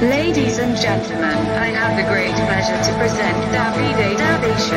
Ladies 0.00 0.56
and 0.56 0.74
gentlemen, 0.78 1.36
I 1.58 1.66
have 1.66 1.94
the 1.98 2.04
great 2.08 2.32
pleasure 2.34 2.82
to 2.82 2.98
present 2.98 3.36
Davide 3.52 4.16
Davide 4.16 4.58
Show. 4.70 4.76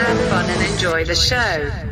Have 0.00 0.18
fun 0.30 0.48
and 0.48 0.72
enjoy 0.72 1.04
the 1.04 1.14
show. 1.14 1.89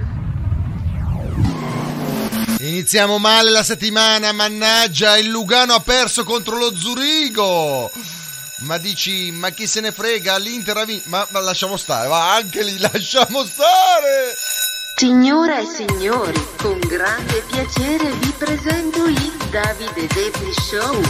Iniziamo 2.79 3.19
male 3.19 3.51
la 3.51 3.65
settimana, 3.65 4.31
mannaggia, 4.31 5.19
il 5.19 5.31
Lugano 5.31 5.75
ha 5.75 5.81
perso 5.81 6.23
contro 6.23 6.57
lo 6.57 6.73
Zurigo. 6.77 7.91
Ma 8.59 8.79
dici, 8.79 9.33
ma 9.33 9.51
chi 9.51 9.67
se 9.67 9.81
ne 9.81 9.91
frega, 9.91 10.39
l'Inter 10.39 10.77
ha 10.77 10.85
vinto. 10.85 11.09
Ma, 11.09 11.27
ma 11.31 11.41
lasciamo 11.41 11.77
stare, 11.77 12.07
va, 12.07 12.35
anche 12.35 12.63
lì 12.63 12.79
lasciamo 12.93 13.45
stare. 13.45 14.33
Signore 14.95 15.63
e 15.63 15.67
signori, 15.67 16.47
con 16.59 16.79
grande 16.79 17.43
piacere 17.49 18.13
vi 18.13 18.33
presento 18.39 19.07
il 19.07 19.33
Davide 19.51 20.07
Davide 20.07 20.53
Show. 20.63 21.03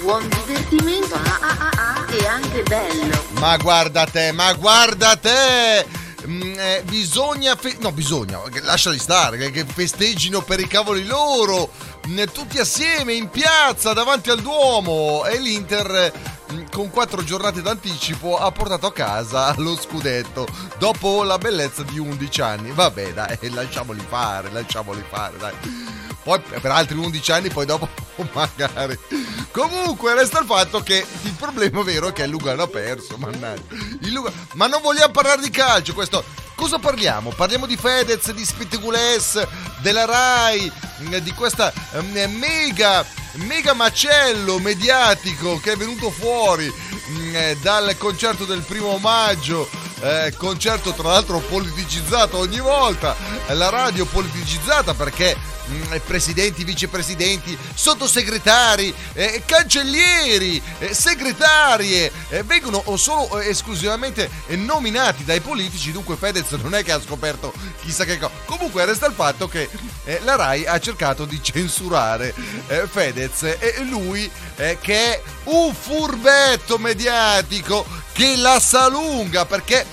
Buon 0.00 0.26
divertimento 0.46 1.14
ah, 1.14 1.38
ah, 1.42 1.56
ah, 1.58 1.70
ah, 1.76 2.06
e 2.10 2.26
anche 2.26 2.62
bello. 2.62 3.22
Ma 3.32 3.58
guarda 3.58 4.06
te, 4.06 4.32
ma 4.32 4.50
guarda 4.54 5.14
te! 5.16 6.01
Mm, 6.26 6.58
eh, 6.58 6.82
bisogna, 6.86 7.56
fe- 7.56 7.76
no 7.80 7.90
bisogna, 7.90 8.40
lasciali 8.62 8.98
stare, 8.98 9.36
che, 9.36 9.50
che 9.50 9.64
festeggino 9.64 10.42
per 10.42 10.60
i 10.60 10.66
cavoli 10.66 11.04
loro, 11.04 11.70
mm, 12.06 12.22
tutti 12.32 12.58
assieme 12.58 13.14
in 13.14 13.28
piazza 13.28 13.92
davanti 13.92 14.30
al 14.30 14.40
Duomo 14.40 15.24
e 15.24 15.38
l'Inter 15.40 16.12
mm, 16.52 16.64
con 16.70 16.90
quattro 16.90 17.24
giornate 17.24 17.60
d'anticipo 17.60 18.38
ha 18.38 18.50
portato 18.52 18.86
a 18.86 18.92
casa 18.92 19.52
lo 19.58 19.76
scudetto 19.76 20.46
dopo 20.78 21.24
la 21.24 21.38
bellezza 21.38 21.82
di 21.82 21.98
11 21.98 22.40
anni. 22.40 22.70
Vabbè 22.70 23.12
dai, 23.12 23.38
lasciamoli 23.50 24.04
fare, 24.08 24.50
lasciamoli 24.50 25.02
fare 25.08 25.36
dai. 25.38 25.54
Poi 26.22 26.40
per 26.40 26.70
altri 26.70 26.96
11 26.96 27.32
anni, 27.32 27.48
poi 27.50 27.66
dopo 27.66 27.88
magari. 28.32 28.98
Comunque 29.50 30.14
resta 30.14 30.40
il 30.40 30.46
fatto 30.46 30.80
che 30.80 31.04
il 31.22 31.32
problema 31.32 31.82
vero 31.82 32.08
è 32.08 32.12
che 32.12 32.22
il 32.22 32.30
Lugano 32.30 32.62
ha 32.62 32.68
perso, 32.68 33.16
mannaggia. 33.16 33.62
Lugano... 34.00 34.34
Ma 34.54 34.66
non 34.66 34.80
vogliamo 34.80 35.12
parlare 35.12 35.42
di 35.42 35.50
calcio, 35.50 35.94
questo... 35.94 36.24
Cosa 36.54 36.78
parliamo? 36.78 37.30
Parliamo 37.30 37.66
di 37.66 37.76
Fedez, 37.76 38.30
di 38.30 38.44
Spitigules, 38.44 39.44
della 39.80 40.04
Rai, 40.04 40.70
di 41.20 41.32
questa 41.32 41.72
eh, 41.92 42.26
mega, 42.28 43.04
mega 43.32 43.72
macello 43.72 44.60
mediatico 44.60 45.58
che 45.58 45.72
è 45.72 45.76
venuto 45.76 46.10
fuori 46.10 46.72
eh, 47.32 47.56
dal 47.60 47.96
concerto 47.98 48.44
del 48.44 48.60
primo 48.60 48.96
maggio 48.98 49.68
eh, 50.02 50.34
concerto 50.36 50.92
tra 50.92 51.10
l'altro 51.10 51.38
politicizzato 51.38 52.36
ogni 52.36 52.60
volta, 52.60 53.16
la 53.48 53.68
radio 53.68 54.04
politicizzata 54.04 54.94
perché 54.94 55.36
presidenti, 56.04 56.64
vicepresidenti, 56.64 57.56
sottosegretari, 57.74 58.94
eh, 59.12 59.42
cancellieri, 59.44 60.60
eh, 60.78 60.94
segretarie 60.94 62.10
eh, 62.28 62.42
vengono 62.42 62.82
solo 62.96 63.40
eh, 63.40 63.48
esclusivamente 63.48 64.30
nominati 64.56 65.24
dai 65.24 65.40
politici, 65.40 65.92
dunque 65.92 66.16
Fedez 66.16 66.50
non 66.52 66.74
è 66.74 66.82
che 66.82 66.92
ha 66.92 67.00
scoperto 67.00 67.52
chissà 67.82 68.04
che 68.04 68.18
cosa. 68.18 68.32
Comunque 68.44 68.84
resta 68.84 69.06
il 69.06 69.14
fatto 69.14 69.48
che 69.48 69.68
eh, 70.04 70.20
la 70.24 70.36
RAI 70.36 70.66
ha 70.66 70.78
cercato 70.78 71.24
di 71.24 71.40
censurare 71.42 72.34
eh, 72.68 72.86
Fedez 72.90 73.42
e 73.42 73.82
lui 73.88 74.30
che 74.54 74.76
è 75.14 75.22
un 75.44 75.74
furbetto 75.74 76.78
mediatico 76.78 77.84
che 78.12 78.36
la 78.36 78.60
sa 78.60 78.88
lunga 78.88 79.44
perché 79.44 79.84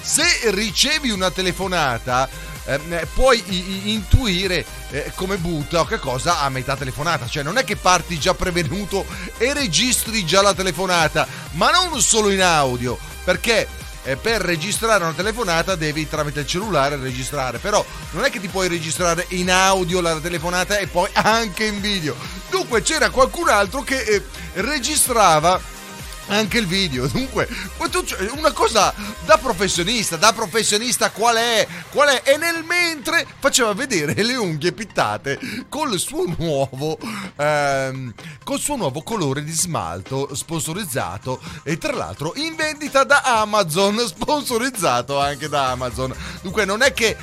se 0.00 0.24
ricevi 0.50 1.10
una 1.10 1.30
telefonata 1.30 2.28
eh, 2.64 3.06
puoi 3.12 3.42
i- 3.48 3.92
intuire 3.92 4.64
eh, 4.90 5.12
come 5.14 5.36
butta 5.36 5.80
o 5.80 5.84
che 5.84 5.98
cosa 5.98 6.40
a 6.40 6.48
metà 6.48 6.76
telefonata, 6.76 7.26
cioè 7.26 7.42
non 7.42 7.58
è 7.58 7.64
che 7.64 7.76
parti 7.76 8.18
già 8.18 8.34
prevenuto 8.34 9.04
e 9.38 9.52
registri 9.52 10.24
già 10.24 10.42
la 10.42 10.54
telefonata, 10.54 11.26
ma 11.52 11.70
non 11.70 12.00
solo 12.00 12.30
in 12.30 12.42
audio, 12.42 12.98
perché 13.24 13.66
eh, 14.04 14.16
per 14.16 14.40
registrare 14.40 15.02
una 15.02 15.12
telefonata 15.12 15.74
devi 15.74 16.08
tramite 16.08 16.40
il 16.40 16.46
cellulare 16.46 16.96
registrare, 16.96 17.58
però 17.58 17.84
non 18.12 18.24
è 18.24 18.30
che 18.30 18.40
ti 18.40 18.48
puoi 18.48 18.68
registrare 18.68 19.26
in 19.30 19.50
audio 19.50 20.00
la 20.00 20.18
telefonata 20.20 20.78
e 20.78 20.86
poi 20.86 21.08
anche 21.12 21.64
in 21.64 21.80
video. 21.80 22.16
Dunque 22.48 22.82
c'era 22.82 23.10
qualcun 23.10 23.48
altro 23.48 23.82
che 23.82 24.00
eh, 24.00 24.22
registrava 24.54 25.60
anche 26.28 26.58
il 26.58 26.66
video. 26.66 27.06
Dunque, 27.06 27.48
una 28.36 28.52
cosa 28.52 28.92
da 29.24 29.38
professionista, 29.38 30.16
da 30.16 30.32
professionista 30.32 31.10
qual 31.10 31.36
è? 31.36 31.66
Qual 31.90 32.08
è? 32.08 32.22
E 32.24 32.36
nel 32.36 32.64
mentre 32.64 33.26
faceva 33.38 33.72
vedere 33.74 34.22
le 34.22 34.36
unghie 34.36 34.72
pittate 34.72 35.38
col 35.68 35.98
suo 35.98 36.24
nuovo 36.36 36.98
ehm, 37.36 38.12
col 38.42 38.58
suo 38.58 38.76
nuovo 38.76 39.02
colore 39.02 39.42
di 39.42 39.52
smalto 39.52 40.34
sponsorizzato 40.34 41.40
e 41.62 41.78
tra 41.78 41.92
l'altro 41.92 42.32
in 42.36 42.54
vendita 42.54 43.04
da 43.04 43.22
Amazon, 43.22 43.98
sponsorizzato 44.06 45.18
anche 45.18 45.48
da 45.48 45.70
Amazon. 45.70 46.14
Dunque 46.42 46.64
non 46.64 46.82
è 46.82 46.92
che 46.92 47.16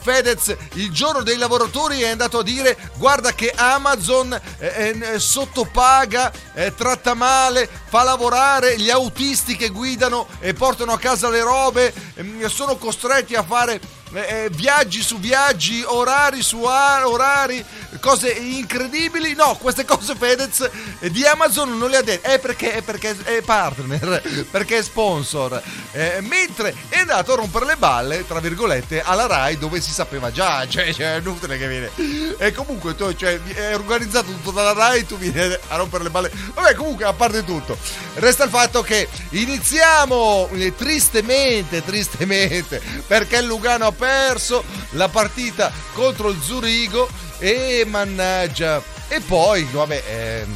Fedez 0.00 0.56
il 0.74 0.90
giorno 0.90 1.22
dei 1.22 1.36
lavoratori 1.36 2.00
è 2.00 2.08
andato 2.08 2.38
a 2.38 2.42
dire 2.42 2.76
guarda 2.96 3.32
che 3.32 3.52
Amazon 3.54 4.38
eh, 4.58 4.96
eh, 5.00 5.18
sottopaga, 5.18 6.32
eh, 6.54 6.74
tratta 6.74 7.14
male, 7.14 7.68
fa 7.88 8.02
lavorare 8.02 8.39
gli 8.76 8.90
autisti 8.90 9.56
che 9.56 9.68
guidano 9.68 10.26
e 10.40 10.54
portano 10.54 10.92
a 10.92 10.98
casa 10.98 11.28
le 11.28 11.42
robe 11.42 11.92
mm, 12.20 12.44
sono 12.46 12.76
costretti 12.76 13.34
a 13.34 13.42
fare 13.42 13.80
eh, 14.12 14.44
eh, 14.44 14.50
viaggi 14.50 15.02
su 15.02 15.18
viaggi, 15.18 15.82
orari 15.86 16.42
su 16.42 16.62
orari, 16.62 17.64
cose 18.00 18.30
incredibili. 18.30 19.34
No, 19.34 19.56
queste 19.60 19.84
cose 19.84 20.14
Fedez 20.16 20.68
eh, 20.98 21.10
di 21.10 21.24
Amazon 21.24 21.76
non 21.78 21.90
le 21.90 21.98
ha 21.98 22.02
dette. 22.02 22.28
È 22.28 22.38
perché, 22.38 22.72
è 22.72 22.82
perché 22.82 23.16
è 23.22 23.40
partner, 23.42 24.22
perché 24.50 24.78
è 24.78 24.82
sponsor. 24.82 25.62
Eh, 25.92 26.18
mentre 26.22 26.74
è 26.88 26.98
andato 26.98 27.32
a 27.32 27.36
rompere 27.36 27.66
le 27.66 27.76
balle, 27.76 28.26
tra 28.26 28.40
virgolette, 28.40 29.02
alla 29.02 29.26
Rai 29.26 29.58
dove 29.58 29.80
si 29.80 29.92
sapeva 29.92 30.30
già. 30.30 30.48
Cioè, 30.70 30.92
cioè 30.92 31.14
è 31.14 31.18
inutile 31.18 31.58
che 31.58 31.66
viene. 31.66 31.90
E 32.38 32.52
comunque 32.52 32.94
tu, 32.94 33.12
cioè, 33.14 33.40
è 33.42 33.74
organizzato 33.74 34.26
tutto 34.26 34.50
dalla 34.52 34.72
Rai, 34.72 35.04
tu 35.04 35.16
vieni 35.16 35.56
a 35.68 35.76
rompere 35.76 36.04
le 36.04 36.10
balle. 36.10 36.30
Vabbè, 36.54 36.74
comunque, 36.74 37.04
a 37.04 37.12
parte 37.12 37.44
tutto, 37.44 37.76
resta 38.14 38.44
il 38.44 38.50
fatto 38.50 38.82
che 38.82 39.08
iniziamo 39.30 40.48
eh, 40.52 40.74
tristemente, 40.74 41.84
tristemente, 41.84 42.80
perché 43.06 43.38
il 43.38 43.46
Lugano 43.46 43.86
ha 43.86 43.92
perso 44.00 44.64
la 44.92 45.08
partita 45.08 45.70
contro 45.92 46.30
il 46.30 46.40
Zurigo 46.40 47.06
e 47.38 47.84
mannaggia. 47.86 48.82
E 49.08 49.20
poi, 49.20 49.64
vabbè, 49.64 50.02
eh, 50.06 50.46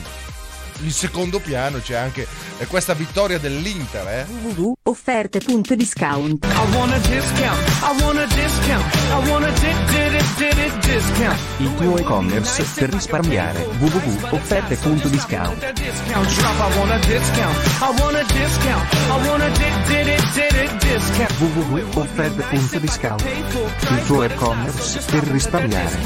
in 0.81 0.91
secondo 0.91 1.39
piano 1.41 1.79
c'è 1.79 1.95
anche 1.95 2.27
eh, 2.59 2.67
questa 2.67 2.93
vittoria 2.95 3.39
dell'Inter, 3.39 4.09
eh. 4.09 4.27
www.offerte.discount 4.29 6.47
Il 11.59 11.75
tuo 11.75 11.99
e-commerce 11.99 12.65
per 12.75 12.91
risparmiare 12.91 13.61
www.offerte.discount 13.79 15.73
www.offerte.discount 21.39 23.25
Il 23.25 24.03
tuo 24.07 24.23
e-commerce 24.23 25.01
per 25.11 25.25
risparmiare 25.25 25.99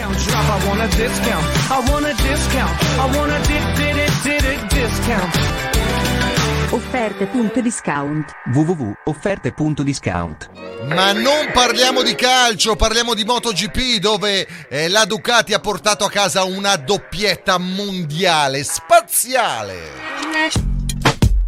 Offerte.discount 6.71 8.35
www.offerte.discount 8.53 10.50
Ma 10.87 11.12
non 11.12 11.50
parliamo 11.53 12.03
di 12.03 12.15
calcio, 12.15 12.77
parliamo 12.77 13.15
di 13.15 13.25
MotoGP 13.25 13.99
dove 13.99 14.47
eh, 14.69 14.88
la 14.88 15.05
Ducati 15.05 15.55
ha 15.55 15.61
portato 15.61 16.05
a 16.05 16.11
casa 16.11 16.44
una 16.44 16.77
doppietta 16.77 17.59
mondiale, 17.59 18.62
spaziale. 18.65 19.77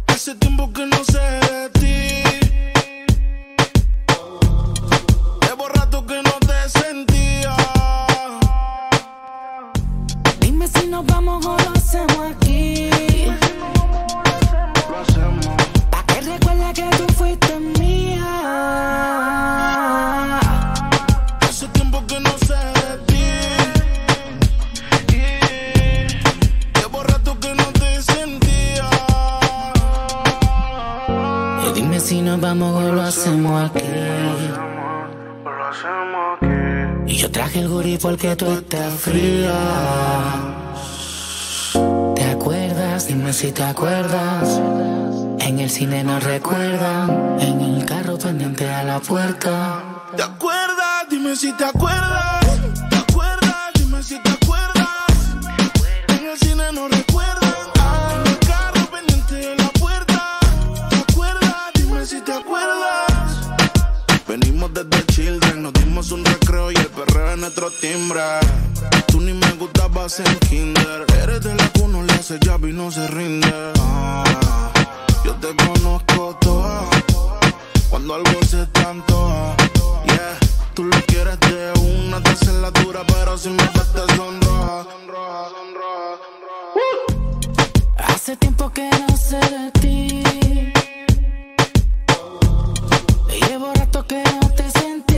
Hace 0.05 0.35
tiempo 0.37 0.71
que 0.71 0.85
no 0.85 1.03
sé 1.03 1.39
de 1.39 1.69
ti. 1.79 2.23
Llevo 5.47 5.67
rato 5.67 6.05
que 6.05 6.21
no 6.21 6.37
te 6.39 6.69
sentía. 6.69 7.55
Dime 10.39 10.67
si 10.67 10.87
nos 10.87 11.05
vamos 11.05 11.45
o 11.45 11.57
lo 11.57 11.71
hacemos 11.71 12.40
vamos 32.41 32.83
o 32.83 32.91
lo 32.91 33.01
hacemos 33.03 33.69
aquí. 33.69 33.85
Y 37.05 37.15
yo 37.15 37.31
traje 37.31 37.59
el 37.59 37.69
gurí 37.69 37.97
porque 37.97 38.35
tú 38.35 38.51
estás 38.51 38.93
fría. 38.93 39.53
¿Te 42.15 42.23
acuerdas? 42.23 43.07
Dime 43.07 43.31
si 43.31 43.51
te 43.51 43.63
acuerdas. 43.63 44.59
En 45.39 45.59
el 45.59 45.69
cine 45.69 46.03
nos 46.03 46.23
recuerdan. 46.23 47.37
En 47.39 47.61
el 47.61 47.85
carro 47.85 48.17
pendiente 48.17 48.69
a 48.69 48.83
la 48.83 48.99
puerta. 48.99 49.83
¿Te 50.15 50.23
acuerdas? 50.23 51.05
Dime 51.09 51.35
si 51.35 51.53
te 51.53 51.65
acuerdas. 51.65 52.39
¿Te 52.41 52.47
acuerdas? 52.47 52.60
Timbre. 67.79 68.21
Tú 69.07 69.19
ni 69.21 69.33
me 69.33 69.51
gustabas 69.53 70.19
en 70.19 70.35
kinder. 70.39 71.05
Eres 71.21 71.41
de 71.41 71.55
la 71.55 71.71
uno 71.83 72.03
le 72.03 72.13
hace 72.13 72.37
llave 72.39 72.69
y 72.69 72.73
no 72.73 72.91
se 72.91 73.07
rinde. 73.07 73.51
Ah, 73.79 74.71
yo 75.25 75.33
te 75.35 75.55
conozco 75.55 76.37
toda. 76.41 76.89
Cuando 77.89 78.15
algo 78.15 78.41
se 78.49 78.65
tanto, 78.67 79.55
yeah. 80.05 80.39
Tú 80.73 80.83
lo 80.85 80.97
quieres 81.05 81.39
de 81.41 81.71
una, 81.79 82.21
te 82.21 82.31
dura, 82.83 83.01
pero 83.07 83.37
si 83.37 83.49
me 83.49 83.63
ves 83.63 83.91
te 83.93 84.15
sonroja. 84.15 84.85
Hace 87.97 88.35
tiempo 88.37 88.69
que 88.71 88.89
no 88.89 89.17
sé 89.17 89.39
de 89.39 89.71
ti. 89.81 90.23
Llevo 93.47 93.73
rato 93.73 94.05
que 94.07 94.23
no 94.41 94.49
te 94.51 94.71
sentía. 94.71 95.10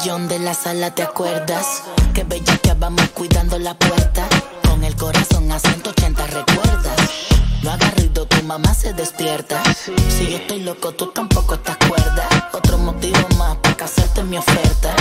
De 0.00 0.38
la 0.38 0.54
sala 0.54 0.94
te 0.94 1.02
acuerdas 1.02 1.82
que 2.14 2.24
bella 2.24 2.56
que 2.56 2.72
vamos 2.72 3.06
cuidando 3.10 3.58
la 3.58 3.74
puerta 3.74 4.26
con 4.66 4.82
el 4.82 4.96
corazón 4.96 5.52
a 5.52 5.58
180 5.58 6.26
recuerdas. 6.26 6.96
No 7.62 7.70
hagas 7.70 7.94
ruido, 7.96 8.24
tu 8.24 8.42
mamá 8.44 8.72
se 8.72 8.94
despierta. 8.94 9.62
Si 10.08 10.30
yo 10.30 10.38
estoy 10.38 10.62
loco, 10.62 10.92
tú 10.92 11.08
tampoco 11.08 11.52
estás 11.52 11.76
cuerda. 11.86 12.26
Otro 12.54 12.78
motivo 12.78 13.18
más 13.36 13.56
para 13.58 13.76
casarte 13.76 14.22
mi 14.22 14.38
oferta. 14.38 14.96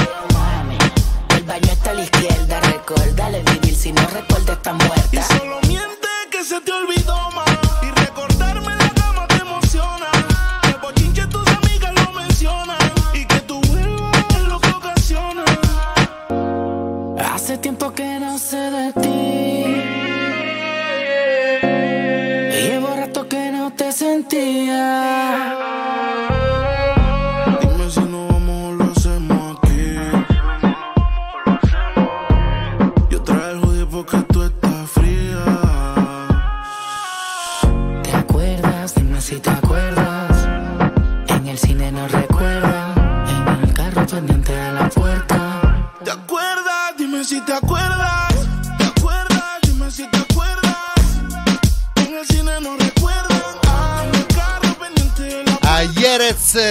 El 1.29 1.43
baño 1.43 1.71
está 1.71 1.91
a 1.91 1.93
la 1.93 2.03
izquierda, 2.03 2.59
recuérdale 2.59 3.41
vivir 3.43 3.75
si 3.75 3.93
no 3.93 4.05
recuerda 4.05 4.51
está 4.51 4.71
Y 4.71 4.85
muerta. 4.85 5.23
solo 5.37 5.59
miente 5.65 6.09
que 6.29 6.43
se 6.43 6.59
te 6.59 6.73
olvidó 6.73 7.15
más. 7.31 7.98
Tiempo 17.61 17.91
que 17.91 18.19
no 18.19 18.37
sé 18.37 18.57
de 18.57 18.93
ti. 18.93 19.65
Llevo 22.69 22.95
rato 22.95 23.27
que 23.27 23.51
no 23.51 23.71
te 23.71 23.91
sentía. 23.91 24.79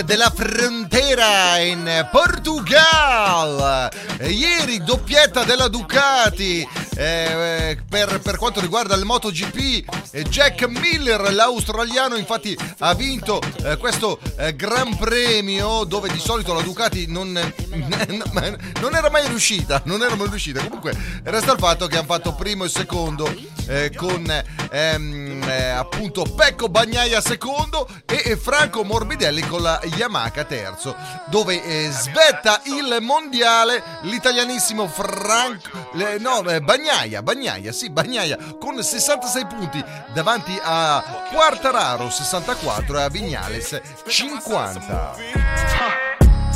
de 0.09 0.17
la 0.17 0.31
frontera. 0.31 1.48
In 1.61 2.09
Portugal. 2.11 3.89
Ieri 4.21 4.83
doppietta 4.83 5.45
della 5.45 5.69
Ducati 5.69 6.67
eh, 6.97 7.79
per, 7.89 8.21
per 8.21 8.37
quanto 8.37 8.61
riguarda 8.61 8.95
il 8.95 9.05
MotoGP. 9.05 9.85
eh, 10.13 10.23
Jack 10.25 10.67
Miller, 10.67 11.33
l'australiano, 11.33 12.17
infatti 12.17 12.57
ha 12.79 12.95
vinto 12.95 13.41
eh, 13.65 13.77
questo 13.77 14.19
eh, 14.37 14.55
Gran 14.55 14.97
Premio 14.97 15.85
dove 15.85 16.11
di 16.11 16.19
solito 16.19 16.53
la 16.53 16.63
Ducati 16.63 17.07
non, 17.07 17.33
non 18.81 18.95
era 18.95 19.11
mai 19.11 19.27
riuscita. 19.27 19.83
Non 19.85 20.03
era 20.03 20.15
mai 20.15 20.29
riuscita. 20.29 20.63
Comunque 20.63 20.97
resta 21.25 21.53
il 21.53 21.59
fatto 21.59 21.87
che 21.87 21.97
hanno 21.97 22.07
fatto 22.07 22.35
primo 22.35 22.65
e 22.65 22.69
secondo 22.69 23.33
eh, 23.67 23.91
con 23.95 24.25
ehm, 24.71 25.43
eh, 25.43 25.69
appunto 25.69 26.23
Pecco 26.23 26.69
Bagnaia 26.69 27.21
secondo 27.21 27.89
e 28.07 28.19
e 28.29 28.37
Franco 28.37 28.85
Morbidelli 28.85 29.41
con 29.41 29.63
la 29.63 29.81
Yamaha 29.97 30.31
terzo 30.45 30.95
dove 31.31 31.48
eh, 31.57 31.91
svetta 31.91 32.61
il 32.65 32.99
mondiale 33.01 33.83
l'italianissimo 34.03 34.87
Franco 34.89 35.89
le- 35.93 36.19
no 36.19 36.43
eh, 36.49 36.61
Bagnaia 36.61 37.23
Bagnaia 37.23 37.73
sì 37.73 37.91
Bagnaia 37.91 38.37
con 38.59 38.83
66 38.83 39.47
punti 39.47 39.85
davanti 40.13 40.59
a 40.63 41.27
Quartararo 41.33 42.11
64 42.11 42.99
e 42.99 43.03
a 43.03 43.09
Vignales 43.09 43.81
50 44.07 45.17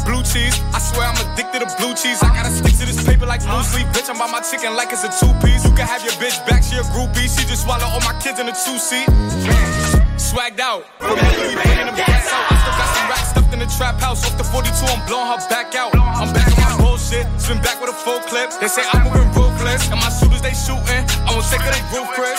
Blue 0.05 0.23
cheese, 0.25 0.61
I 0.75 0.81
swear 0.81 1.07
I'm 1.07 1.17
addicted 1.31 1.61
to 1.63 1.77
blue 1.79 1.95
cheese. 1.95 2.21
I 2.25 2.35
gotta 2.35 2.51
stick 2.51 2.77
to 2.79 2.87
this 2.87 3.05
paper 3.05 3.25
like 3.25 3.41
blue 3.47 3.63
sleep. 3.63 3.87
Bitch, 3.95 4.11
I'm 4.11 4.19
by 4.19 4.27
my 4.27 4.41
chicken 4.41 4.75
like 4.75 4.91
it's 4.93 5.05
a 5.05 5.09
two 5.09 5.33
piece. 5.39 5.65
You 5.65 5.71
can 5.75 5.87
have 5.87 6.03
your 6.03 6.13
bitch 6.15 6.45
back, 6.45 6.65
she 6.65 6.75
a 6.77 6.83
groupie. 6.91 7.31
She 7.31 7.47
just 7.47 7.63
swallow 7.63 7.87
all 7.87 8.01
my 8.01 8.19
kids 8.21 8.41
in 8.41 8.49
a 8.49 8.53
two 8.53 8.79
seat. 8.79 9.07
Swagged 10.23 10.61
out. 10.61 10.87
I 11.01 11.11
still 11.11 12.75
got 12.79 12.91
some 12.95 13.09
racks 13.11 13.31
stuffed 13.35 13.53
in 13.53 13.59
the 13.59 13.67
trap 13.67 13.99
house. 13.99 14.25
Off 14.25 14.39
the 14.39 14.45
42, 14.45 14.71
I'm 14.87 15.03
blowing 15.11 15.27
her 15.27 15.43
back 15.51 15.75
out. 15.75 15.91
I'm 15.99 16.33
back 16.33 16.47
on 16.47 16.63
my 16.63 16.77
bullshit. 16.79 17.27
Spin 17.43 17.59
back 17.59 17.81
with 17.83 17.91
a 17.91 17.99
full 18.07 18.21
clip. 18.31 18.55
They 18.61 18.69
say 18.69 18.87
I'm 18.95 19.03
moving 19.11 19.29
ruthless. 19.35 19.91
And 19.91 19.99
my 19.99 20.09
shooters, 20.15 20.41
they 20.41 20.55
shooting. 20.55 21.03
I 21.27 21.35
won't 21.35 21.45
take 21.51 21.61
her, 21.61 21.75
they 21.75 21.83
roof, 21.91 22.09
Chris. 22.15 22.39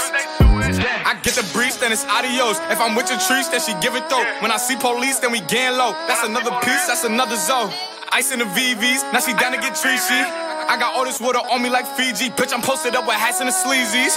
I 1.04 1.20
get 1.22 1.36
the 1.36 1.46
breeze, 1.52 1.78
then 1.78 1.92
it's 1.92 2.06
adios. 2.06 2.58
If 2.72 2.80
I'm 2.80 2.96
with 2.96 3.12
your 3.12 3.20
trees, 3.20 3.52
then 3.52 3.60
she 3.60 3.76
give 3.84 3.96
it 4.00 4.08
though. 4.10 4.24
When 4.40 4.52
I 4.52 4.58
see 4.58 4.80
police, 4.80 5.20
then 5.20 5.32
we 5.32 5.42
gang 5.42 5.78
low. 5.78 5.92
That's 6.08 6.24
another 6.24 6.56
piece, 6.64 6.88
that's 6.88 7.04
another 7.04 7.36
zone. 7.36 7.70
Ice 8.12 8.32
in 8.32 8.40
the 8.40 8.46
VVs, 8.46 9.12
now 9.12 9.20
she 9.20 9.34
down 9.34 9.52
to 9.52 9.60
get 9.60 9.74
treachy. 9.74 10.24
I 10.64 10.78
got 10.80 10.96
all 10.96 11.04
this 11.04 11.20
water 11.20 11.40
on 11.40 11.62
me 11.62 11.70
like 11.70 11.86
Fiji. 11.86 12.30
Bitch, 12.30 12.54
I'm 12.54 12.62
posted 12.62 12.96
up 12.96 13.06
with 13.06 13.18
hats 13.18 13.42
and 13.42 13.50
the 13.50 13.54
sleazies. 13.54 14.16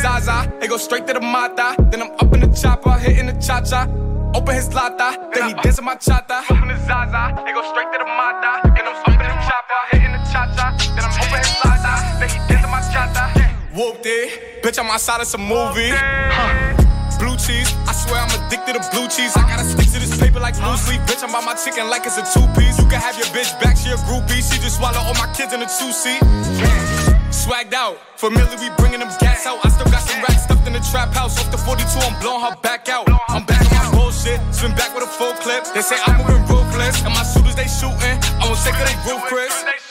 Zaza, 0.00 0.50
they 0.60 0.66
go 0.66 0.78
straight 0.78 1.06
to 1.06 1.12
the 1.12 1.20
Mata. 1.20 1.76
Then 1.90 2.02
I'm 2.02 2.12
up 2.12 2.32
in 2.32 2.40
the 2.40 2.48
chopper, 2.56 2.92
hitting 2.98 3.26
the 3.26 3.34
cha 3.34 3.60
cha. 3.60 3.86
Open 4.32 4.54
his 4.54 4.72
lata, 4.72 5.28
then 5.34 5.48
he 5.48 5.54
dancing 5.60 5.84
my 5.84 5.96
chata. 5.96 6.40
Open 6.48 6.68
the 6.68 6.78
Zaza, 6.86 7.42
they 7.44 7.52
go 7.52 7.60
straight 7.68 7.90
to 7.92 7.98
the 7.98 8.06
Mata. 8.06 8.62
Then 8.64 8.86
I'm 8.86 8.96
up 8.96 9.08
in 9.08 9.28
the 9.28 9.38
chopper, 9.44 9.80
hitting 9.90 10.12
the 10.12 10.22
cha 10.32 10.46
cha. 10.56 10.72
Then 10.94 11.04
I'm 11.04 11.12
open 11.20 11.38
his 11.42 11.52
lata, 11.64 11.92
then 12.16 12.28
he 12.30 12.38
dancing 12.48 12.70
my 12.70 12.80
chata. 12.94 13.24
Whooped 13.76 14.06
it, 14.06 14.62
bitch, 14.62 14.78
I'm 14.78 14.86
outside 14.86 15.20
of 15.20 15.26
some 15.26 15.44
movie. 15.44 15.92
Blue 17.18 17.36
cheese, 17.36 17.68
I 17.84 17.92
swear 17.92 18.24
I'm 18.24 18.32
addicted 18.46 18.80
to 18.80 18.82
blue 18.96 19.04
cheese. 19.06 19.36
I 19.36 19.44
gotta 19.44 19.68
stick 19.68 19.92
to 19.92 20.00
this 20.00 20.16
paper 20.16 20.40
like 20.40 20.56
blue 20.56 20.76
sleep. 20.78 21.02
Bitch, 21.04 21.22
I'm 21.22 21.30
by 21.30 21.44
my 21.44 21.52
chicken 21.52 21.90
like 21.90 22.06
it's 22.06 22.16
a 22.16 22.24
two 22.24 22.46
piece. 22.56 22.78
You 22.80 22.88
can 22.88 22.96
have 22.96 23.18
your 23.18 23.28
bitch 23.36 23.52
back, 23.60 23.76
she 23.76 23.90
a 23.90 23.98
groupie. 24.08 24.40
She 24.40 24.56
just 24.56 24.78
swallow 24.78 24.96
all 25.04 25.12
my 25.20 25.28
kids 25.36 25.52
in 25.52 25.60
a 25.60 25.68
two 25.68 25.92
seat. 25.92 26.22
Swagged 27.50 27.74
out, 27.74 27.98
familiar, 28.16 28.56
we 28.62 28.70
bringing 28.78 29.00
them 29.00 29.10
gas 29.18 29.44
out. 29.44 29.58
I 29.66 29.70
still 29.70 29.90
got 29.90 30.06
some 30.06 30.22
racks 30.22 30.44
stuffed 30.44 30.68
in 30.68 30.72
the 30.72 30.78
trap 30.92 31.12
house. 31.12 31.36
Off 31.36 31.50
the 31.50 31.58
42, 31.58 31.82
I'm 31.98 32.14
blowing 32.22 32.44
her 32.46 32.54
back 32.62 32.88
out. 32.88 33.08
I'm 33.26 33.44
back 33.44 33.66
on 33.74 33.90
my 33.90 33.98
bullshit, 33.98 34.38
spin 34.54 34.70
back 34.76 34.94
with 34.94 35.02
a 35.02 35.10
full 35.10 35.32
clip. 35.42 35.66
They 35.74 35.82
say 35.82 35.98
I'm 36.06 36.22
moving 36.22 36.46
ruthless, 36.46 37.02
and 37.02 37.12
my 37.12 37.26
shooters 37.26 37.56
they 37.56 37.66
shooting. 37.66 38.22
I 38.38 38.46
won't 38.46 38.62
take 38.62 38.78
her, 38.78 38.86
they 38.86 38.94
roof, 39.02 39.89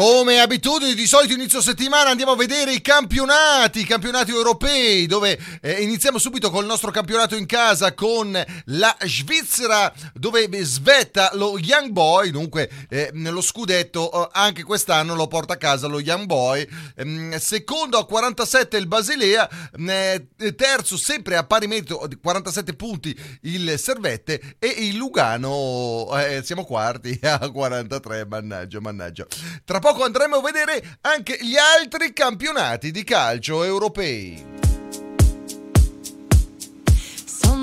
Come 0.00 0.40
abitudine 0.40 0.94
di 0.94 1.06
solito 1.06 1.34
inizio 1.34 1.60
settimana 1.60 2.08
andiamo 2.08 2.32
a 2.32 2.36
vedere 2.36 2.72
i 2.72 2.80
campionati, 2.80 3.80
i 3.80 3.84
campionati 3.84 4.30
europei, 4.30 5.04
dove 5.04 5.38
eh, 5.60 5.82
iniziamo 5.82 6.16
subito 6.16 6.48
col 6.48 6.64
nostro 6.64 6.90
campionato 6.90 7.36
in 7.36 7.44
casa 7.44 7.92
con 7.92 8.32
la 8.64 8.96
Svizzera, 9.04 9.92
dove 10.14 10.48
svetta 10.62 11.32
lo 11.34 11.58
Young 11.58 11.90
Boy, 11.90 12.30
dunque 12.30 12.70
eh, 12.88 13.10
nello 13.12 13.42
scudetto 13.42 14.10
eh, 14.10 14.28
anche 14.32 14.62
quest'anno 14.62 15.14
lo 15.14 15.26
porta 15.26 15.52
a 15.52 15.58
casa 15.58 15.86
lo 15.86 16.00
Young 16.00 16.24
Boy, 16.24 16.66
Ehm, 17.00 17.36
secondo 17.38 17.98
a 17.98 18.06
47 18.06 18.76
il 18.76 18.86
Basilea, 18.86 19.48
eh, 19.74 20.54
terzo 20.54 20.96
sempre 20.96 21.36
a 21.36 21.44
pari 21.44 21.66
merito, 21.66 22.08
47 22.20 22.74
punti 22.74 23.18
il 23.42 23.78
Servette 23.78 24.56
e 24.58 24.68
il 24.68 24.96
Lugano, 24.96 26.08
eh, 26.18 26.42
siamo 26.44 26.64
quarti 26.64 27.18
a 27.24 27.50
43, 27.50 28.26
mannaggia, 28.26 28.80
mannaggia. 28.80 29.26
Tra 29.64 29.78
poco 29.78 29.89
andremo 29.98 30.36
a 30.36 30.40
vedere 30.40 30.98
anche 31.02 31.38
gli 31.40 31.56
altri 31.56 32.12
campionati 32.12 32.90
di 32.90 33.04
calcio 33.04 33.64
europei. 33.64 34.48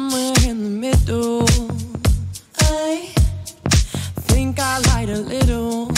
somewhere 0.07 0.33
in 0.49 0.63
the 0.63 0.69
middle. 0.69 1.45
I 2.59 3.11
think 4.29 4.59
I 4.59 4.79
lied 4.89 5.09
a 5.09 5.19
little. 5.19 5.89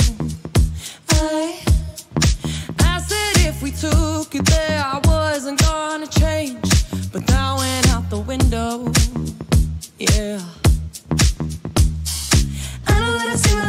I, 1.10 1.60
I 2.80 3.00
said 3.02 3.48
if 3.48 3.62
we 3.62 3.72
took 3.72 4.34
it 4.36 4.46
there, 4.46 4.82
I 4.84 5.00
wasn't 5.06 5.62
gonna 5.62 6.08
change, 6.08 6.62
but 7.12 7.26
that 7.28 7.58
went 7.58 7.90
out 7.94 8.10
the 8.10 8.20
window. 8.20 8.92
Yeah. 9.98 10.40
I 12.88 13.00
know 13.00 13.14
that 13.18 13.30
I 13.30 13.36
seem 13.36 13.69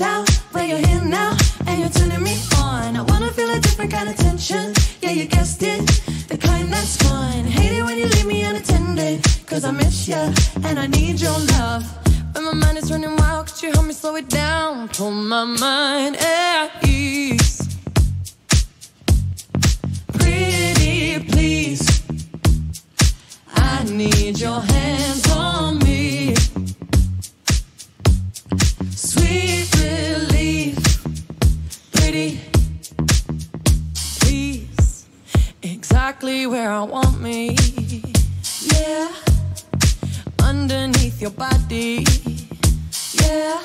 little 0.00 0.24
but 0.52 0.66
you're 0.66 0.78
here 0.78 1.04
now 1.04 1.36
and 1.66 1.80
you're 1.80 1.90
turning 1.90 2.22
me 2.22 2.36
on. 2.56 2.96
I 2.96 3.02
wanna 3.02 3.30
feel 3.32 3.50
a 3.50 3.60
different 3.60 3.92
kind 3.92 4.08
of 4.08 4.16
tension. 4.16 4.72
Yeah, 5.02 5.10
you 5.10 5.26
guessed 5.26 5.62
it, 5.62 5.80
the 6.28 6.38
kind 6.38 6.72
that's 6.72 6.96
fun. 6.96 7.44
Hate 7.44 7.72
it 7.78 7.82
when 7.84 7.98
you 7.98 8.06
leave 8.06 8.26
me 8.26 8.42
unattended, 8.42 9.24
cause 9.46 9.64
I 9.64 9.72
miss 9.72 10.08
you 10.08 10.22
and 10.64 10.78
I 10.78 10.86
need 10.86 11.20
your 11.20 11.38
love. 11.56 11.84
When 12.34 12.44
my 12.44 12.54
mind 12.54 12.78
is 12.78 12.90
running 12.90 13.14
wild, 13.16 13.46
could 13.48 13.62
you 13.62 13.72
help 13.72 13.86
me 13.86 13.92
slow 13.92 14.16
it 14.16 14.28
down? 14.28 14.88
Pull 14.88 15.10
my 15.10 15.44
mind 15.44 16.16
at 16.16 16.68
ease. 16.86 17.60
Pretty 20.14 21.18
please, 21.30 21.84
I 23.54 23.84
need 23.84 24.38
your 24.38 24.60
hands 24.60 25.30
on 25.30 25.78
me. 25.80 26.34
Sweet 28.94 29.59
pretty 32.10 32.40
please, 34.18 35.06
exactly 35.62 36.44
where 36.44 36.72
I 36.72 36.82
want 36.82 37.20
me. 37.20 37.56
Yeah, 38.62 39.12
underneath 40.42 41.20
your 41.20 41.30
body. 41.30 42.04
Yeah, 43.14 43.62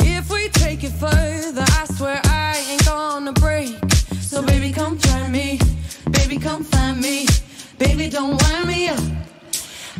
if 0.00 0.32
we 0.32 0.48
take 0.48 0.82
it 0.82 0.90
further, 0.90 1.64
I 1.78 1.84
swear 1.96 2.20
I 2.24 2.58
ain't 2.68 2.84
gonna 2.84 3.32
break. 3.32 3.78
So 4.20 4.42
baby, 4.42 4.72
come 4.72 4.98
try 4.98 5.28
me, 5.28 5.60
baby, 6.10 6.38
come 6.38 6.64
find 6.64 7.00
me, 7.00 7.28
baby, 7.78 8.10
don't 8.10 8.36
wind 8.42 8.66
me 8.66 8.88
up. 8.88 9.31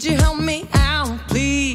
Would 0.00 0.12
you 0.12 0.16
help 0.16 0.38
me 0.38 0.66
out, 0.72 1.18
please? 1.28 1.69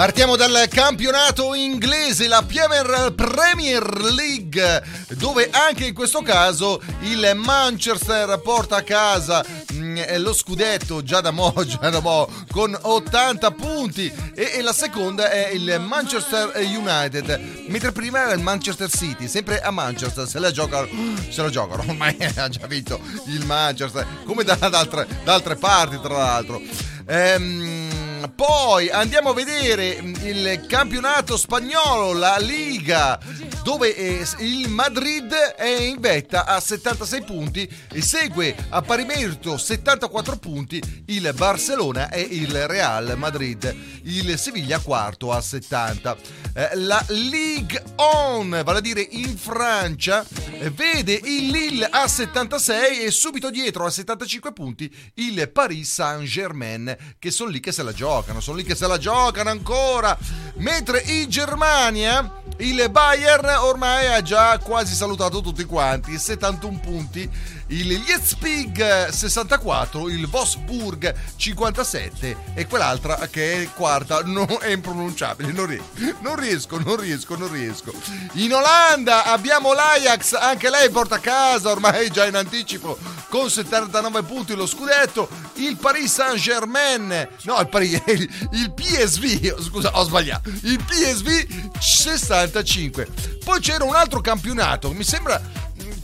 Partiamo 0.00 0.34
dal 0.34 0.66
campionato 0.70 1.52
inglese, 1.52 2.26
la 2.26 2.42
Premier 2.42 3.86
League, 4.02 4.82
dove 5.08 5.50
anche 5.52 5.88
in 5.88 5.92
questo 5.92 6.22
caso 6.22 6.80
il 7.00 7.32
Manchester 7.34 8.40
porta 8.40 8.76
a 8.76 8.82
casa 8.82 9.44
mm, 9.74 9.98
lo 10.16 10.32
scudetto 10.32 11.02
già 11.02 11.20
da 11.20 11.32
mo, 11.32 11.52
già 11.68 11.90
da 11.90 12.00
mo, 12.00 12.26
con 12.50 12.74
80 12.80 13.50
punti 13.50 14.10
e, 14.34 14.52
e 14.54 14.62
la 14.62 14.72
seconda 14.72 15.30
è 15.30 15.50
il 15.50 15.78
Manchester 15.86 16.50
United, 16.56 17.66
mentre 17.66 17.92
prima 17.92 18.22
era 18.22 18.32
il 18.32 18.40
Manchester 18.40 18.88
City, 18.88 19.28
sempre 19.28 19.60
a 19.60 19.70
Manchester 19.70 20.26
se 20.26 20.38
la 20.38 20.50
giocano, 20.50 20.88
se 21.28 21.42
la 21.42 21.50
giocano, 21.50 21.84
ormai 21.86 22.16
ha 22.36 22.48
già 22.48 22.66
vinto 22.66 22.98
il 23.26 23.44
Manchester, 23.44 24.06
come 24.24 24.44
da, 24.44 24.54
da 24.54 24.78
altre, 24.78 25.06
da 25.24 25.34
altre 25.34 25.56
parti 25.56 26.00
tra 26.00 26.16
l'altro. 26.16 26.58
Ehm, 27.06 28.09
poi 28.28 28.88
andiamo 28.90 29.30
a 29.30 29.34
vedere 29.34 29.88
il 30.22 30.64
campionato 30.68 31.36
spagnolo, 31.36 32.12
la 32.12 32.36
Liga, 32.38 33.18
dove 33.62 33.94
eh, 33.94 34.26
il 34.38 34.68
Madrid 34.68 35.32
è 35.32 35.68
in 35.68 36.00
vetta 36.00 36.44
a 36.44 36.60
76 36.60 37.22
punti 37.22 37.68
e 37.92 38.02
segue 38.02 38.54
a 38.70 38.82
pari 38.82 39.04
merito 39.04 39.56
74 39.56 40.36
punti 40.36 40.82
il 41.06 41.32
Barcellona 41.34 42.10
e 42.10 42.20
il 42.20 42.66
Real 42.66 43.14
Madrid. 43.16 43.74
Il 44.02 44.38
Siviglia 44.38 44.78
quarto 44.80 45.32
a 45.32 45.40
70. 45.40 46.16
Eh, 46.54 46.70
La 46.76 47.04
Ligue 47.08 47.82
1, 47.96 48.62
vale 48.62 48.78
a 48.78 48.80
dire 48.80 49.06
in 49.08 49.36
Francia, 49.36 50.24
eh, 50.58 50.70
vede 50.70 51.12
il 51.12 51.48
Lille 51.48 51.86
a 51.86 52.08
76 52.08 53.04
e 53.04 53.10
subito 53.10 53.50
dietro 53.50 53.84
a 53.84 53.90
75 53.90 54.52
punti 54.52 54.92
il 55.14 55.50
Paris 55.50 55.92
Saint-Germain, 55.92 56.96
che 57.18 57.30
sono 57.30 57.50
lì 57.50 57.60
che 57.60 57.72
se 57.72 57.82
la 57.82 57.92
giocano, 58.10 58.40
sono 58.40 58.56
lì 58.56 58.64
che 58.64 58.74
se 58.74 58.88
la 58.88 58.98
giocano 58.98 59.50
ancora. 59.50 60.18
Mentre 60.56 61.00
in 61.06 61.28
Germania 61.28 62.42
il 62.58 62.88
Bayern 62.90 63.46
ormai 63.60 64.08
ha 64.08 64.20
già 64.20 64.58
quasi 64.58 64.94
salutato 64.94 65.40
tutti 65.40 65.64
quanti, 65.64 66.18
71 66.18 66.80
punti. 66.80 67.30
Il 67.70 67.86
Leipzig 67.86 69.10
64, 69.10 70.08
il 70.08 70.28
Wolfsburg 70.28 71.14
57 71.36 72.36
e 72.54 72.66
quell'altra 72.66 73.28
che 73.30 73.62
è 73.62 73.68
quarta 73.72 74.22
non 74.26 74.58
è 74.60 74.70
impronunciabile, 74.70 75.52
non 75.52 75.66
riesco, 75.66 76.16
non 76.20 76.36
riesco, 76.36 76.78
non 76.78 76.96
riesco, 76.96 77.36
non 77.36 77.52
riesco. 77.52 77.92
In 78.34 78.54
Olanda 78.54 79.24
abbiamo 79.24 79.72
l'Ajax, 79.72 80.32
anche 80.32 80.68
lei 80.68 80.90
porta 80.90 81.16
a 81.16 81.20
casa 81.20 81.70
ormai 81.70 82.10
già 82.10 82.26
in 82.26 82.34
anticipo 82.34 82.98
con 83.28 83.48
79 83.48 84.24
punti 84.24 84.54
lo 84.56 84.66
scudetto, 84.66 85.28
il 85.54 85.76
Paris 85.76 86.12
Saint-Germain, 86.12 87.28
no 87.42 87.60
il, 87.60 87.68
Paris, 87.68 88.02
il 88.06 88.72
PSV, 88.74 89.60
scusa 89.60 89.96
ho 89.96 90.02
sbagliato, 90.02 90.50
il 90.62 90.82
PSV 90.84 91.78
65. 91.78 93.06
Poi 93.44 93.60
c'era 93.60 93.84
un 93.84 93.94
altro 93.94 94.20
campionato, 94.20 94.90
mi 94.90 95.04
sembra 95.04 95.40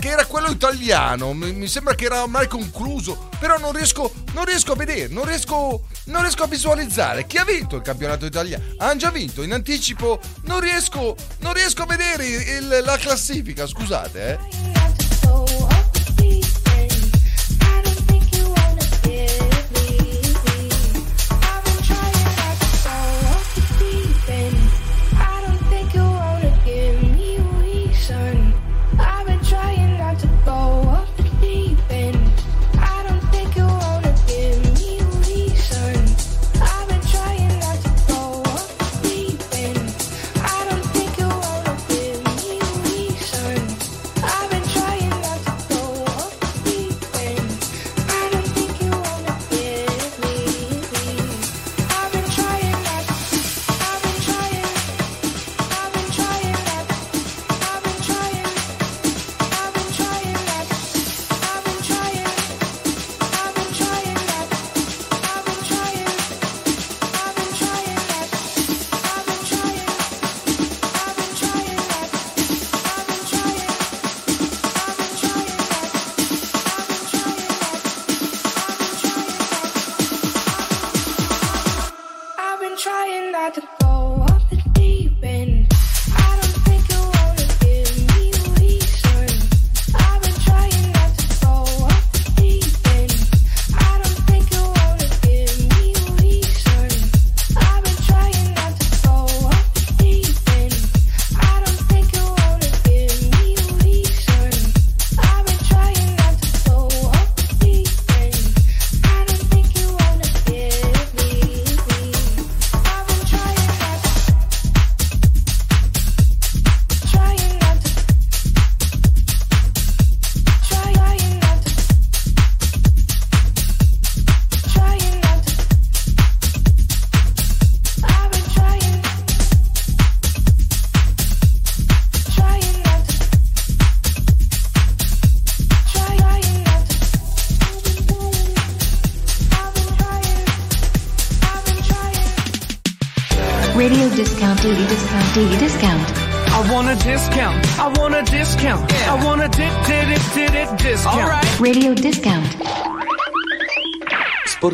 che 0.07 0.13
era 0.13 0.25
quello 0.27 0.51
italiano, 0.51 1.33
mi, 1.33 1.53
mi 1.53 1.67
sembra 1.67 1.97
che 1.97 2.05
era 2.05 2.23
ormai 2.23 2.47
concluso, 2.47 3.29
però 3.41 3.59
non 3.59 3.73
riesco, 3.73 4.13
non 4.35 4.45
riesco 4.45 4.71
a 4.71 4.77
vedere, 4.77 5.09
non 5.09 5.25
riesco, 5.25 5.83
non 6.05 6.23
riesco 6.23 6.45
a 6.45 6.47
visualizzare 6.47 7.27
chi 7.27 7.39
ha 7.39 7.45
vinto 7.45 7.75
il 7.75 7.83
campionato 7.83 8.25
italiano. 8.25 8.63
Hanno 8.79 8.97
già 8.99 9.11
vinto 9.11 9.43
in 9.43 9.53
anticipo, 9.53 10.21
non 10.45 10.61
riesco, 10.61 11.17
non 11.41 11.55
riesco 11.55 11.83
a 11.83 11.87
vedere 11.87 12.25
il- 12.25 12.83
la 12.85 12.97
classifica, 12.99 13.67
scusate, 13.67 14.39
eh. 14.39 14.39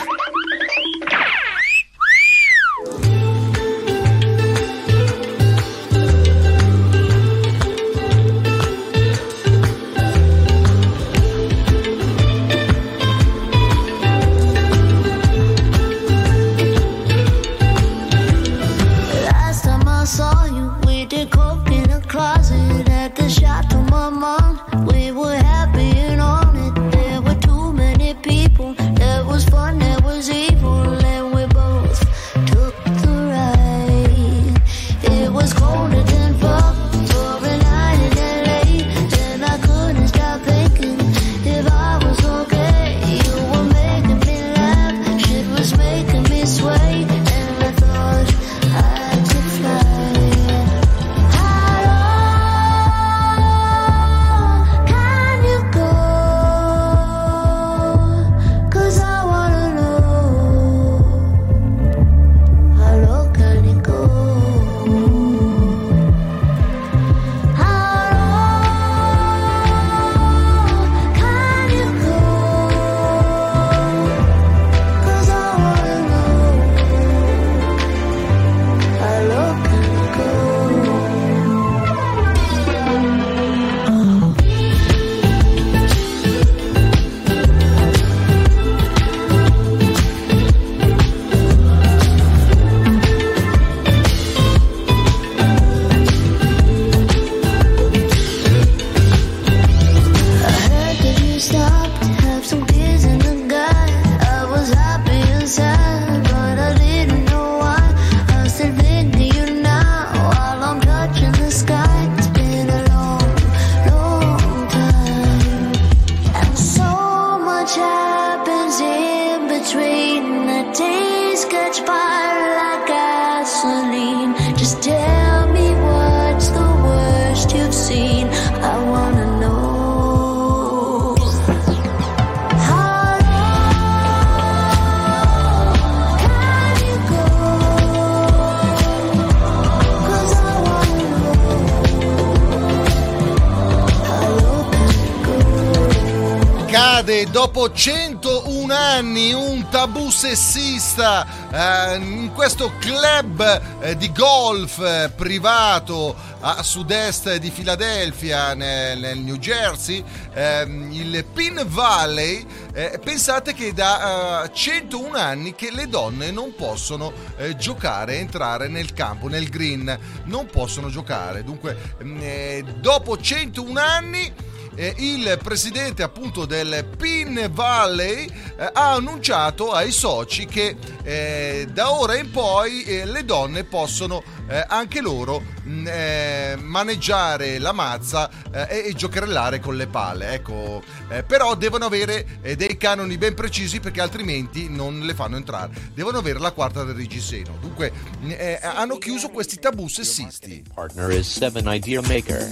dopo 147.59 147.73
101 147.73 148.73
anni 148.73 149.33
un 149.33 149.67
tabù 149.69 150.09
sessista 150.09 151.27
eh, 151.51 151.97
in 151.97 152.31
questo 152.33 152.71
club 152.79 153.81
eh, 153.81 153.97
di 153.97 154.13
golf 154.13 154.79
eh, 154.79 155.11
privato 155.13 156.15
a 156.39 156.63
sud-est 156.63 157.35
di 157.35 157.49
Filadelfia, 157.49 158.53
nel, 158.53 158.97
nel 158.97 159.17
New 159.17 159.35
Jersey, 159.35 160.01
ehm, 160.33 160.89
il 160.93 161.25
Pin 161.33 161.65
Valley. 161.67 162.45
eh, 162.71 162.97
pensate 163.03 163.53
che 163.53 163.73
da 163.73 164.45
eh, 164.45 164.53
101 164.53 165.17
anni 165.17 165.53
che 165.53 165.69
le 165.69 165.89
donne 165.89 166.31
non 166.31 166.55
possono 166.55 167.11
eh, 167.35 167.57
giocare, 167.57 168.19
entrare 168.19 168.69
nel 168.69 168.93
campo, 168.93 169.27
nel 169.27 169.49
green, 169.49 169.99
non 170.25 170.45
possono 170.45 170.87
giocare. 170.87 171.43
Dunque, 171.43 171.95
mm, 172.01 172.17
eh, 172.21 172.63
dopo 172.79 173.17
101 173.17 173.77
anni 173.77 174.33
eh, 174.75 174.93
il 174.97 175.39
presidente 175.41 176.03
appunto 176.03 176.45
del 176.45 176.87
Pin 176.97 177.49
Valley 177.51 178.25
eh, 178.25 178.69
ha 178.71 178.93
annunciato 178.93 179.71
ai 179.71 179.91
soci 179.91 180.45
che 180.45 180.75
eh, 181.03 181.67
da 181.71 181.91
ora 181.91 182.17
in 182.17 182.31
poi 182.31 182.83
eh, 182.83 183.05
le 183.05 183.25
donne 183.25 183.63
possono 183.63 184.23
eh, 184.49 184.65
anche 184.67 184.99
loro 185.01 185.41
mh, 185.63 185.87
eh, 185.87 186.57
maneggiare 186.59 187.59
la 187.59 187.71
mazza 187.71 188.29
eh, 188.51 188.87
e, 188.87 188.93
giocherellare 188.93 189.59
con 189.59 189.75
le 189.77 189.85
palle 189.87 190.33
ecco. 190.33 190.81
Eh, 191.09 191.23
però 191.23 191.55
devono 191.55 191.85
avere 191.85 192.39
eh, 192.41 192.55
dei 192.55 192.77
canoni 192.77 193.17
ben 193.17 193.33
precisi 193.35 193.79
perché 193.79 194.01
altrimenti 194.01 194.67
non 194.69 195.01
le 195.01 195.13
fanno 195.13 195.35
entrare. 195.37 195.71
Devono 195.93 196.17
avere 196.17 196.39
la 196.39 196.51
quarta 196.51 196.83
del 196.83 196.95
reggiseno. 196.95 197.57
Dunque 197.61 197.91
mh, 198.21 198.31
eh, 198.31 198.59
hanno 198.61 198.97
chiuso 198.97 199.29
questi 199.29 199.59
tabù 199.59 199.87
sessisti. 199.87 200.63
Partner 200.73 201.11
is 201.11 201.31
7 201.31 201.61
Idea 201.65 202.01
Maker. 202.01 202.49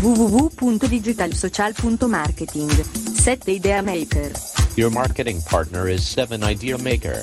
www.digitalsocial.marketing 0.00 2.84
7 3.14 3.50
Idea 3.50 3.82
Maker. 3.82 4.30
Your 4.74 4.90
marketing 4.90 5.42
partner 5.42 5.86
is 5.88 6.02
7 6.08 6.42
Idea 6.42 6.78
Maker. 6.78 7.22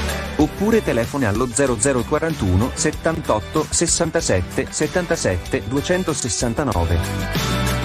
Oppure 0.41 0.83
telefoni 0.83 1.25
allo 1.25 1.47
0041 1.47 2.71
78 2.73 3.63
67 3.69 4.65
77 4.71 5.67
269. 5.67 6.97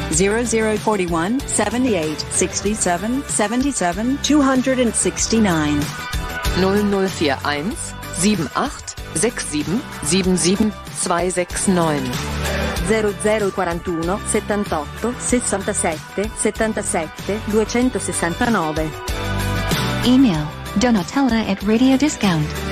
0041 0.08 1.36
78 1.44 2.24
67 2.30 3.22
77 3.26 4.18
269. 4.22 5.84
0041 6.54 7.84
78 8.14 8.94
67 9.12 9.80
77 10.02 10.72
269. 11.02 12.10
0041 12.86 14.18
78 14.24 15.14
67 15.18 16.30
77 16.34 17.40
269. 17.50 18.90
Email 20.04 20.64
Donatella 20.78 21.48
at 21.48 21.62
Radio 21.62 21.96
Discount. 21.96 22.65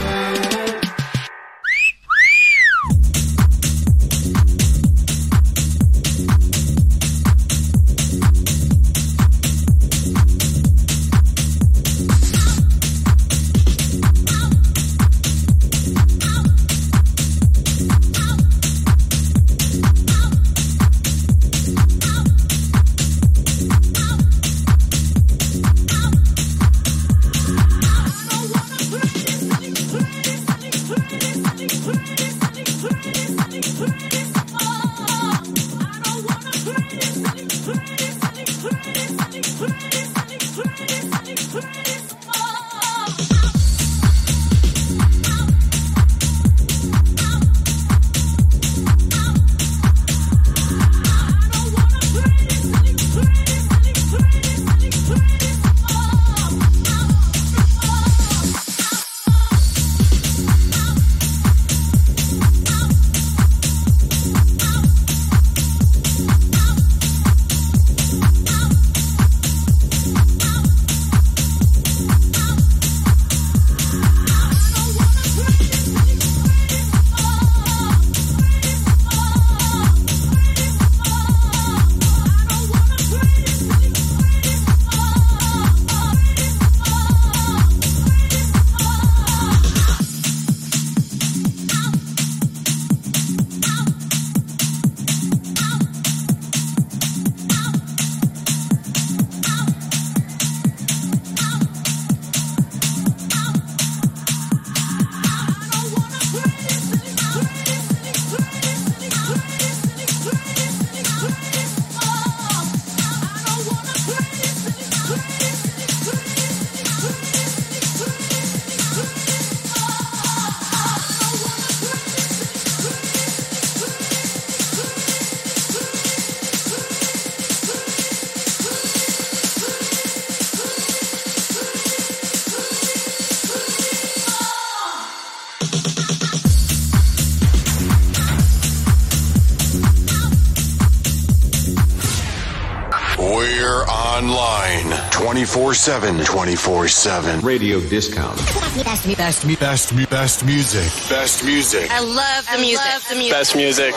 24 145.35 145.75
7. 145.75 146.25
24 146.25 146.87
7. 146.87 147.41
Radio 147.41 147.81
Discount. 147.81 148.37
Best, 148.37 148.77
me, 148.77 149.17
best, 149.17 149.45
me, 149.45 149.57
best, 149.57 149.93
me, 149.93 150.05
best 150.05 150.05
best 150.07 150.45
music. 150.47 151.09
Best 151.09 151.45
music. 151.45 151.91
I 151.91 151.99
love 151.99 152.47
the 152.53 152.59
music. 152.59 153.03
the 153.09 153.17
music. 153.17 153.33
Best 153.33 153.57
music. 153.57 153.95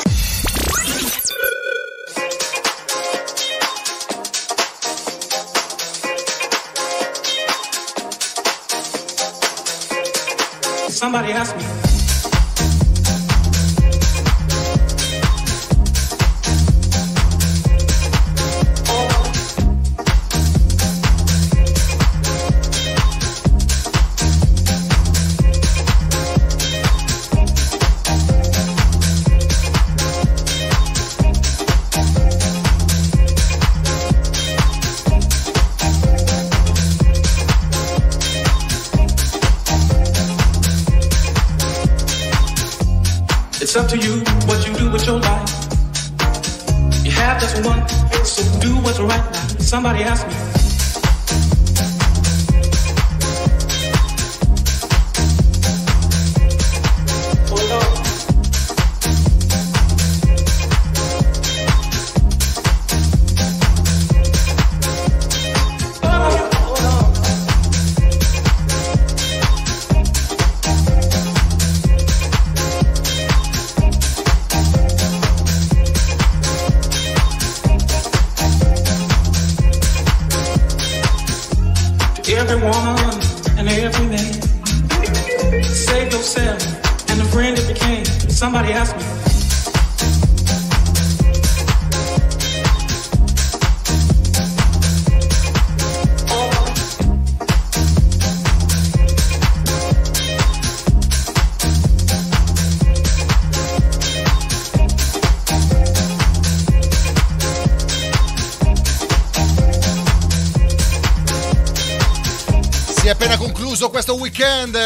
Somebody 10.89 11.34
asked 11.34 11.56
me. 11.56 11.87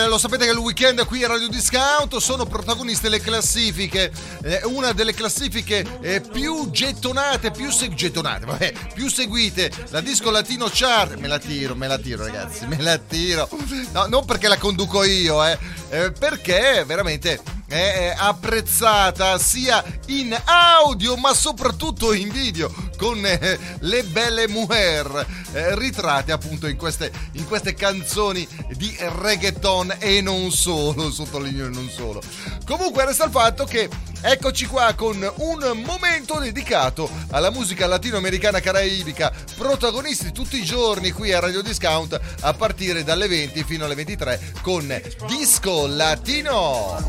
Lo 0.08 0.18
sapete 0.18 0.46
che 0.46 0.52
il 0.52 0.58
weekend 0.58 1.06
qui 1.06 1.24
a 1.24 1.28
Radio 1.28 1.50
Discount 1.50 2.18
sono 2.18 2.46
protagoniste 2.46 3.10
le 3.10 3.20
classifiche, 3.20 4.12
eh, 4.44 4.62
una 4.66 4.92
delle 4.94 5.14
classifiche 5.14 5.86
eh, 6.02 6.22
più 6.22 6.70
gettonate, 6.72 7.52
più 7.52 7.70
se- 7.72 7.94
gettonate, 7.94 8.46
vabbè, 8.46 8.74
più 8.94 9.10
seguite, 9.10 9.72
la 9.90 10.02
Disco 10.02 10.30
Latino 10.30 10.70
Chart, 10.72 11.16
me 11.16 11.28
la 11.28 11.40
tiro, 11.40 11.76
me 11.76 11.88
la 11.88 11.98
tiro 11.98 12.24
ragazzi, 12.24 12.66
me 12.68 12.82
la 12.82 12.98
tiro, 12.98 13.50
no, 13.92 14.06
non 14.06 14.26
perché 14.26 14.48
la 14.48 14.58
conduco 14.58 15.04
io, 15.04 15.44
eh, 15.46 15.58
eh, 15.90 16.12
perché 16.12 16.84
veramente 16.86 17.42
è 17.68 18.14
apprezzata 18.18 19.38
sia 19.38 19.84
in 20.12 20.38
audio 20.44 21.16
ma 21.16 21.34
soprattutto 21.34 22.12
in 22.12 22.30
video 22.30 22.74
con 22.98 23.26
eh, 23.26 23.58
le 23.80 24.04
belle 24.04 24.48
mujer 24.50 25.26
eh, 25.54 25.76
ritratte 25.76 26.32
appunto 26.32 26.68
in 26.68 26.76
queste, 26.76 27.12
in 27.34 27.48
queste 27.48 27.74
canzoni 27.74 28.48
di 28.76 28.96
reggaeton 29.00 29.96
e 30.00 30.22
non 30.22 30.52
solo, 30.52 31.10
sottolineo 31.10 31.70
non 31.70 31.90
solo. 31.90 32.22
Comunque 32.66 33.06
resta 33.06 33.26
il 33.26 33.32
fatto 33.32 33.64
che 33.64 33.90
eccoci 34.22 34.66
qua 34.66 34.94
con 34.96 35.16
un 35.38 35.82
momento 35.86 36.40
dedicato 36.40 37.10
alla 37.30 37.50
musica 37.50 37.88
latinoamericana 37.88 38.60
caraibica, 38.60 39.32
protagonisti 39.58 40.32
tutti 40.32 40.58
i 40.58 40.64
giorni 40.64 41.12
qui 41.12 41.32
a 41.32 41.40
Radio 41.40 41.62
Discount 41.62 42.20
a 42.42 42.54
partire 42.54 43.04
dalle 43.04 43.28
20 43.28 43.64
fino 43.64 43.86
alle 43.86 43.96
23 43.96 44.54
con 44.62 45.02
Disco 45.28 45.88
Latino. 45.88 47.00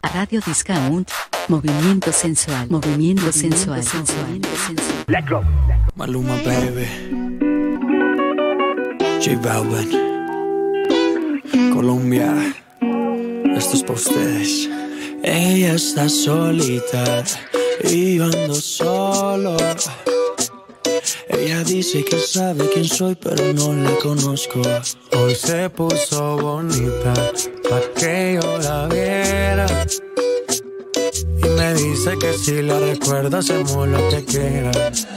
Radio 0.00 0.40
Discount. 0.42 1.12
Movimiento 1.48 2.12
sensual. 2.12 2.68
Movimiento 2.70 3.32
sensual. 3.32 3.82
Movimiento 3.82 4.48
sensual. 4.66 5.04
Let 5.08 5.28
go. 5.28 5.42
Maluma, 5.96 6.36
baby. 6.44 6.86
J 9.20 9.36
Balvin. 9.42 9.90
Colombia. 11.74 12.54
Esto 13.56 13.76
es 13.76 13.82
para 13.82 13.94
ustedes. 13.94 14.68
Ella 15.22 15.74
está 15.74 16.08
solita 16.08 17.24
y 17.84 18.16
yo 18.16 18.24
ando 18.24 18.54
solo. 18.54 19.56
Ella 21.28 21.64
dice 21.64 22.04
que 22.04 22.18
sabe 22.18 22.68
quién 22.72 22.84
soy, 22.84 23.16
pero 23.16 23.52
no 23.52 23.74
la 23.74 23.94
conozco. 23.96 24.62
Hoy 25.16 25.34
se 25.34 25.68
puso 25.70 26.38
bonita 26.38 27.14
pa' 27.68 27.80
que 27.96 28.38
yo 28.40 28.58
la 28.58 28.86
viera. 28.86 29.66
Me 31.56 31.74
dice 31.74 32.16
que 32.18 32.32
si 32.34 32.62
la 32.62 32.78
recuerda 32.78 33.38
hacemos 33.38 33.88
lo 33.88 34.08
que 34.08 34.24
quiera. 34.24 34.70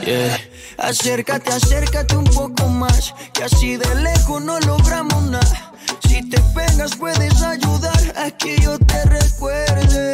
Yeah. 0.03 0.39
Acércate, 0.77 1.51
acércate 1.51 2.17
un 2.17 2.25
poco 2.25 2.67
más, 2.67 3.13
que 3.33 3.43
así 3.43 3.77
de 3.77 3.95
lejos 3.95 4.43
no 4.43 4.59
logramos 4.61 5.23
nada. 5.23 5.71
Si 6.07 6.21
te 6.29 6.39
pegas 6.53 6.95
puedes 6.97 7.41
ayudar 7.41 8.13
a 8.17 8.29
que 8.31 8.57
yo 8.59 8.77
te 8.79 9.03
recuerde. 9.05 10.13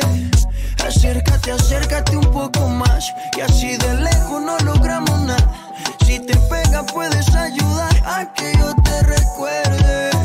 Acércate, 0.86 1.52
acércate 1.52 2.18
un 2.18 2.32
poco 2.32 2.68
más, 2.68 3.12
que 3.34 3.42
así 3.42 3.78
de 3.78 3.94
lejos 3.96 4.42
no 4.42 4.58
logramos 4.60 5.20
nada. 5.22 5.74
Si 6.06 6.20
te 6.20 6.36
pegas 6.50 6.86
puedes 6.94 7.34
ayudar 7.34 7.96
a 8.06 8.34
que 8.34 8.54
yo 8.58 8.74
te 8.84 9.02
recuerde. 9.04 10.21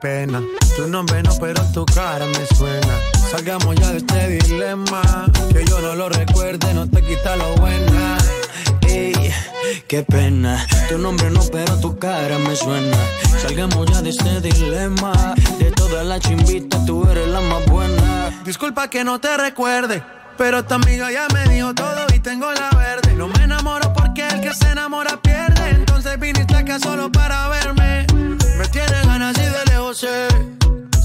Pena. 0.00 0.42
Tu 0.76 0.88
nombre 0.88 1.22
no, 1.22 1.30
pero 1.38 1.62
tu 1.72 1.84
cara 1.84 2.24
me 2.26 2.46
suena. 2.56 2.94
Salgamos 3.30 3.76
ya 3.76 3.90
de 3.92 3.98
este 3.98 4.28
dilema. 4.28 5.02
Que 5.52 5.64
yo 5.64 5.80
no 5.80 5.94
lo 5.94 6.08
recuerde, 6.08 6.72
no 6.74 6.88
te 6.88 7.02
quita 7.02 7.36
lo 7.36 7.54
buena. 7.56 8.18
Ey, 8.82 9.32
qué 9.86 10.02
pena. 10.02 10.66
Tu 10.88 10.98
nombre 10.98 11.30
no, 11.30 11.40
pero 11.52 11.78
tu 11.78 11.98
cara 11.98 12.38
me 12.38 12.56
suena. 12.56 12.96
Salgamos 13.42 13.86
ya 13.90 14.00
de 14.02 14.10
este 14.10 14.40
dilema. 14.40 15.12
De 15.58 15.70
todas 15.72 16.06
las 16.06 16.20
chimbitas, 16.20 16.84
tú 16.86 17.06
eres 17.08 17.28
la 17.28 17.40
más 17.42 17.64
buena. 17.66 18.30
Disculpa 18.44 18.88
que 18.88 19.04
no 19.04 19.20
te 19.20 19.36
recuerde. 19.36 20.02
Pero 20.38 20.64
tu 20.64 20.74
amiga 20.74 21.12
ya 21.12 21.28
me 21.34 21.44
dijo 21.52 21.74
todo 21.74 22.06
y 22.14 22.20
tengo 22.20 22.50
la 22.52 22.70
verde. 22.70 23.12
No 23.14 23.28
me 23.28 23.44
enamoro 23.44 23.92
porque 23.92 24.26
el 24.26 24.40
que 24.40 24.54
se 24.54 24.70
enamora 24.70 25.20
pierde. 25.20 25.70
Entonces 25.70 26.18
viniste 26.18 26.56
acá 26.56 26.78
solo 26.78 27.12
para 27.12 27.48
verme. 27.48 28.09
Sé. 29.92 30.28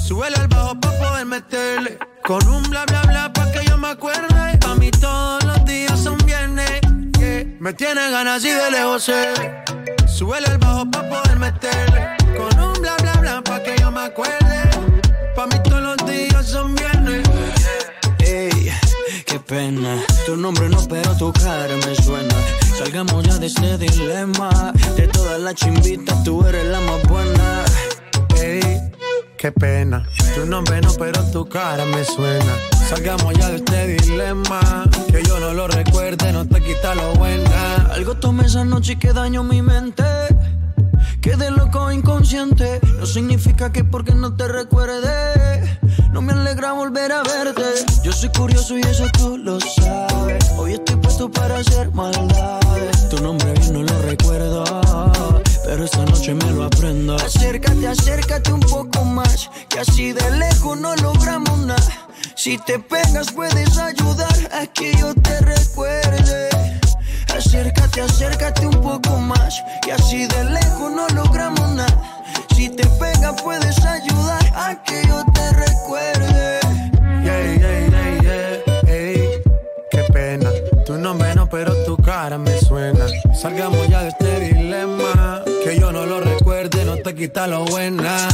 Súbele 0.08 0.36
al 0.36 0.48
bajo 0.48 0.80
pa' 0.80 0.92
poder 1.00 1.26
meterle. 1.26 1.98
Con 2.24 2.48
un 2.48 2.62
bla 2.70 2.86
bla 2.86 3.02
bla 3.02 3.34
pa' 3.34 3.52
que 3.52 3.66
yo 3.66 3.80
me 3.80 3.90
acuerde. 3.90 4.60
Pa' 4.60 4.76
mí 4.76 4.92
todos 4.92 5.44
los 5.44 5.66
días 5.66 6.00
son 6.00 6.18
viernes. 6.20 6.82
Me 7.60 7.74
tiene 7.74 8.12
ganas 8.12 8.46
y 8.46 8.50
de 8.50 8.70
lejos 8.70 9.06
sé. 9.06 9.34
Súbele 10.08 10.46
al 10.48 10.60
bajo 10.60 10.86
pa' 10.92 11.02
poder 11.02 11.40
meterle. 11.40 12.16
Con 12.38 12.60
un 12.60 12.74
bla 12.80 12.96
bla 13.02 13.14
bla 13.14 13.42
pa' 13.42 13.64
que 13.64 13.76
yo 13.80 13.90
me 13.90 14.02
acuerde. 14.02 14.70
Pa' 15.36 15.48
mí 15.48 15.56
todos 15.64 15.82
los 15.82 15.98
días 16.06 16.46
son 16.46 16.76
viernes. 16.76 17.28
Ey, 18.20 18.72
qué 19.26 19.40
pena. 19.40 20.00
Tu 20.28 20.38
nombre 20.38 20.70
no, 20.70 20.88
pero 20.88 21.18
tu 21.18 21.34
cara 21.34 21.76
me 21.88 21.96
suena. 21.96 22.36
Salgamos 22.78 23.24
ya 23.24 23.36
de 23.40 23.48
este 23.48 23.80
dilema. 23.80 24.72
De 24.96 25.08
todas 25.08 25.40
las 25.42 25.56
chimbitas, 25.56 26.24
tú 26.24 26.46
eres 26.46 26.66
la 26.66 26.80
más 26.82 27.02
buena. 27.08 27.66
Ey, 28.42 28.92
qué 29.38 29.52
pena. 29.52 30.08
Tu 30.36 30.46
nombre 30.46 30.82
no, 30.82 30.92
pero 30.94 31.24
tu 31.32 31.48
cara 31.48 31.86
me 31.86 32.04
suena. 32.04 32.54
Salgamos 32.90 33.34
ya 33.34 33.50
de 33.50 33.56
este 33.58 33.88
dilema. 33.88 34.60
Que 35.12 35.24
yo 35.24 35.40
no 35.40 35.54
lo 35.54 35.68
recuerde, 35.68 36.32
no 36.32 36.48
te 36.48 36.62
quita 36.62 36.96
lo 36.96 37.14
buena. 37.16 37.88
Algo 37.92 38.16
tomé 38.16 38.46
esa 38.46 38.66
noche 38.66 38.98
que 38.98 39.14
dañó 39.14 39.44
mi 39.44 39.62
mente. 39.62 40.04
Quedé 41.22 41.50
loco 41.52 41.92
inconsciente. 41.92 42.80
No 43.00 43.06
significa 43.06 43.72
que 43.72 43.84
porque 43.84 44.14
no 44.14 44.36
te 44.36 44.48
recuerde. 44.48 45.80
No 46.12 46.22
me 46.22 46.34
alegra 46.34 46.74
volver 46.74 47.12
a 47.12 47.24
verte. 47.24 47.64
Yo 48.04 48.12
soy 48.12 48.30
curioso 48.30 48.78
y 48.78 48.82
eso 48.82 49.06
tú 49.18 49.38
lo 49.38 49.60
sabes. 49.60 50.52
Hoy 50.58 50.74
estoy 50.74 50.96
puesto 50.98 51.32
para 51.32 51.58
hacer 51.58 51.92
maldades. 51.92 53.10
Tu 53.10 53.22
nombre 53.22 53.52
bien 53.54 53.74
no 53.74 53.82
lo 53.82 54.02
recuerdo. 54.04 54.64
Pero 55.76 55.84
esta 55.84 56.06
noche 56.06 56.34
me 56.34 56.52
lo 56.52 56.64
aprendo. 56.64 57.18
Acércate, 57.18 57.86
acércate 57.86 58.54
un 58.54 58.62
poco 58.62 59.04
más. 59.04 59.50
Que 59.68 59.80
así 59.80 60.14
de 60.14 60.32
lejos 60.38 60.80
no 60.80 60.96
logramos 60.96 61.58
nada. 61.66 62.08
Si 62.34 62.58
te 62.60 62.80
pegas 62.80 63.34
puedes 63.34 63.78
ayudar 63.78 64.38
a 64.54 64.68
que 64.68 64.96
yo 64.96 65.14
te 65.16 65.42
recuerde. 65.42 66.48
Acércate, 67.36 68.00
acércate 68.00 68.66
un 68.68 68.82
poco 68.82 69.18
más. 69.18 69.62
Y 69.86 69.92
así 69.92 70.26
de 70.26 70.46
lejos 70.46 70.94
no 70.94 71.10
logramos 71.10 71.70
nada. 71.72 72.24
Si 72.56 72.70
te 72.70 72.88
pegas 72.98 73.42
puedes 73.42 73.78
ayudar 73.84 74.46
a 74.56 74.82
que 74.82 75.06
yo 75.06 75.26
te 75.34 75.52
recuerde. 75.52 76.55
Tu 80.86 80.96
nombre 81.00 81.34
no, 81.34 81.50
pero 81.50 81.74
tu 81.84 81.98
cara 81.98 82.38
me 82.38 82.60
suena. 82.60 83.08
Salgamos 83.34 83.88
ya 83.88 84.04
de 84.04 84.10
este 84.10 84.40
dilema. 84.40 85.44
Que 85.64 85.80
yo 85.80 85.92
no 85.92 86.06
lo 86.06 86.22
recuerde, 86.22 86.86
no 86.86 86.98
te 86.98 87.16
quita 87.16 87.48
lo 87.48 87.66
buena. 87.66 88.28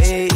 Ey, 0.00 0.28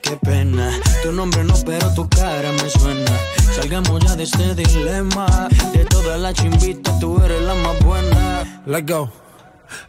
qué 0.00 0.16
pena. 0.16 0.70
Tu 1.02 1.12
nombre 1.12 1.44
no, 1.44 1.54
pero 1.66 1.92
tu 1.92 2.08
cara 2.08 2.52
me 2.52 2.70
suena. 2.70 3.12
Salgamos 3.54 4.02
ya 4.02 4.16
de 4.16 4.22
este 4.22 4.54
dilema. 4.54 5.48
De 5.74 5.84
todas 5.84 6.18
las 6.18 6.32
chimbitas, 6.32 6.98
tú 6.98 7.22
eres 7.22 7.42
la 7.42 7.54
más 7.54 7.78
buena. 7.80 8.62
Let's 8.64 8.90
go. 8.90 9.10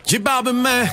J 0.05 0.19
Balvin, 0.21 0.61
man. 0.61 0.89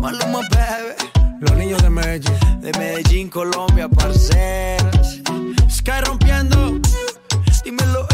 Maluma, 0.00 0.42
baby. 0.50 0.94
Los 1.40 1.56
niños 1.56 1.82
de 1.82 1.90
Medellín. 1.90 2.60
De 2.60 2.70
Medellín, 2.78 3.28
Colombia, 3.30 3.88
parceras. 3.88 5.18
Sky 5.68 6.00
rompiendo. 6.04 6.78
Dímelo. 7.64 8.07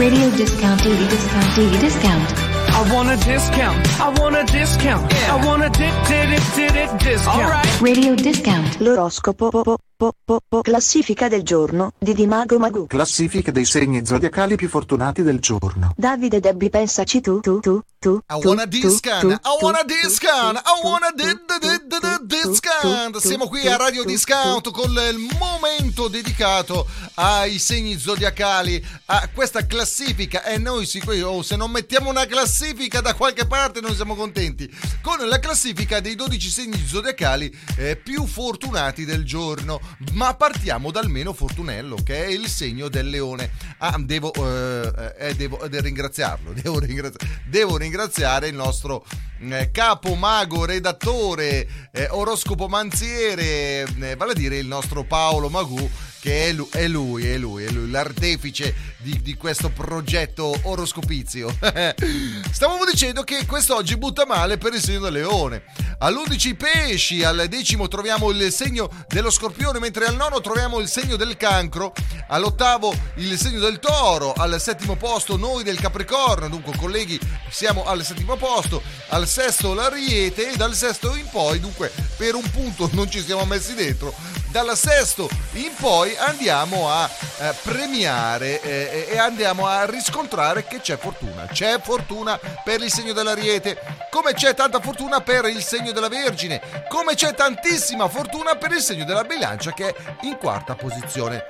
Radio 0.00 0.30
discount, 0.30 0.82
daily 0.82 1.06
discount, 1.08 1.56
daily 1.56 1.78
discount. 1.78 2.32
I 2.72 2.90
want 2.90 3.10
a 3.10 3.22
discount. 3.22 4.00
I 4.00 4.08
want 4.18 4.34
a 4.34 4.44
discount. 4.50 5.12
I 5.12 5.46
want 5.46 5.62
a 5.62 5.68
dip, 5.68 5.92
did 6.08 6.30
it, 6.32 6.42
did 6.56 6.74
it 6.74 6.98
discount. 6.98 7.42
All 7.42 7.50
right. 7.50 7.80
Radio 7.82 8.14
discount. 8.14 8.80
L'oroscopo 8.80 9.76
po, 10.00 10.14
po, 10.24 10.40
po, 10.48 10.62
classifica 10.62 11.28
del 11.28 11.42
giorno 11.42 11.92
di 11.98 12.14
Dimago 12.14 12.58
Magu. 12.58 12.86
Classifica 12.86 13.50
dei 13.50 13.66
segni 13.66 14.06
zodiacali 14.06 14.56
più 14.56 14.66
fortunati 14.66 15.20
del 15.22 15.40
giorno. 15.40 15.92
Davide 15.94 16.40
Debbie 16.40 16.70
pensaci 16.70 17.20
tu 17.20 17.40
tu 17.40 17.60
tu 17.60 17.82
tu. 17.98 18.18
I 18.30 18.40
wanna 18.42 18.66
tu, 18.66 18.78
I 18.78 19.38
wanna 19.60 19.84
tu, 19.84 19.94
discount, 20.02 20.56
I 20.56 20.86
wanna 20.86 21.10
di- 21.14 21.24
di- 21.24 21.86
di- 21.86 21.98
di- 22.00 22.26
discount. 22.26 23.18
Siamo 23.18 23.46
qui 23.46 23.68
a 23.68 23.76
Radio 23.76 24.02
Discount 24.04 24.70
con 24.70 24.90
il 24.90 25.28
momento 25.38 26.08
dedicato 26.08 26.86
ai 27.16 27.58
segni 27.58 27.98
zodiacali, 27.98 28.82
a 29.04 29.28
questa 29.34 29.66
classifica 29.66 30.44
e 30.44 30.56
noi 30.56 30.88
oh, 31.22 31.42
se 31.42 31.56
non 31.56 31.70
mettiamo 31.70 32.08
una 32.08 32.24
classifica 32.24 33.02
da 33.02 33.12
qualche 33.12 33.46
parte 33.46 33.82
noi 33.82 33.94
siamo 33.94 34.14
contenti, 34.14 34.74
con 35.02 35.18
la 35.28 35.38
classifica 35.38 36.00
dei 36.00 36.14
12 36.14 36.48
segni 36.48 36.82
zodiacali 36.86 37.54
eh, 37.76 37.96
più 37.96 38.24
fortunati 38.26 39.04
del 39.04 39.26
giorno. 39.26 39.78
Ma 40.12 40.34
partiamo 40.34 40.90
dal 40.90 41.08
meno 41.08 41.32
fortunello, 41.32 41.96
che 42.04 42.24
è 42.24 42.28
il 42.28 42.48
segno 42.48 42.88
del 42.88 43.08
leone. 43.08 43.50
Ah, 43.78 43.96
devo, 43.98 44.32
eh, 44.32 45.14
eh, 45.18 45.34
devo, 45.34 45.56
devo 45.68 45.82
ringraziarlo, 45.82 46.52
devo, 46.52 46.78
ringrazi- 46.78 47.26
devo 47.46 47.76
ringraziare 47.76 48.48
il 48.48 48.54
nostro 48.54 49.04
eh, 49.40 49.70
capo 49.70 50.14
mago, 50.14 50.64
redattore, 50.64 51.66
eh, 51.92 52.08
oroscopo 52.10 52.68
manziere, 52.68 53.86
eh, 54.00 54.16
vale 54.16 54.32
a 54.32 54.34
dire 54.34 54.56
il 54.56 54.66
nostro 54.66 55.04
Paolo 55.04 55.48
Magù 55.48 55.88
che 56.20 56.48
è 56.48 56.52
lui, 56.52 56.68
è 56.70 56.86
lui, 56.86 57.26
è 57.26 57.38
lui, 57.38 57.64
è 57.64 57.70
lui 57.70 57.90
l'artefice 57.90 58.74
di, 58.98 59.20
di 59.22 59.34
questo 59.34 59.70
progetto 59.70 60.54
oroscopizio. 60.64 61.48
Stavamo 62.52 62.84
dicendo 62.84 63.22
che 63.22 63.46
quest'oggi 63.46 63.96
butta 63.96 64.26
male 64.26 64.58
per 64.58 64.74
il 64.74 64.82
segno 64.82 65.00
del 65.00 65.14
leone. 65.14 65.64
All'11 65.98 66.56
pesci, 66.56 67.24
al 67.24 67.46
decimo 67.48 67.88
troviamo 67.88 68.30
il 68.30 68.52
segno 68.52 68.90
dello 69.08 69.30
scorpione, 69.30 69.78
mentre 69.78 70.06
al 70.06 70.16
nono 70.16 70.40
troviamo 70.40 70.78
il 70.78 70.88
segno 70.88 71.16
del 71.16 71.36
cancro, 71.36 71.92
all'ottavo 72.28 72.94
il 73.16 73.38
segno 73.38 73.60
del 73.60 73.78
toro, 73.78 74.32
al 74.32 74.60
settimo 74.60 74.96
posto 74.96 75.36
noi 75.36 75.62
del 75.62 75.80
capricorno, 75.80 76.48
dunque 76.48 76.76
colleghi 76.76 77.18
siamo 77.50 77.84
al 77.84 78.04
settimo 78.04 78.36
posto, 78.36 78.82
al 79.08 79.26
sesto 79.26 79.74
l'ariete 79.74 80.52
e 80.52 80.56
dal 80.56 80.74
sesto 80.74 81.14
in 81.16 81.28
poi, 81.30 81.60
dunque 81.60 81.90
per 82.16 82.34
un 82.34 82.48
punto 82.50 82.88
non 82.92 83.10
ci 83.10 83.22
siamo 83.22 83.44
messi 83.44 83.74
dentro, 83.74 84.14
dal 84.50 84.76
sesto 84.76 85.28
in 85.52 85.72
poi 85.76 86.16
andiamo 86.16 86.90
a 86.90 87.08
eh, 87.38 87.54
premiare 87.62 88.60
eh, 88.60 89.08
e 89.10 89.18
andiamo 89.18 89.66
a 89.66 89.84
riscontrare 89.84 90.64
che 90.64 90.80
c'è 90.80 90.96
fortuna. 90.96 91.46
C'è 91.46 91.80
fortuna 91.80 92.38
per 92.64 92.82
il 92.82 92.90
segno 92.90 93.12
dell'Ariete, 93.12 93.78
come 94.10 94.34
c'è 94.34 94.54
tanta 94.54 94.80
fortuna 94.80 95.20
per 95.20 95.46
il 95.46 95.62
segno 95.62 95.92
della 95.92 96.08
Vergine, 96.08 96.60
come 96.88 97.14
c'è 97.14 97.34
tantissima 97.34 98.08
fortuna 98.08 98.56
per 98.56 98.72
il 98.72 98.80
segno 98.80 99.04
della 99.04 99.24
Bilancia 99.24 99.72
che 99.72 99.88
è 99.88 99.94
in 100.22 100.36
quarta 100.36 100.74
posizione. 100.74 101.44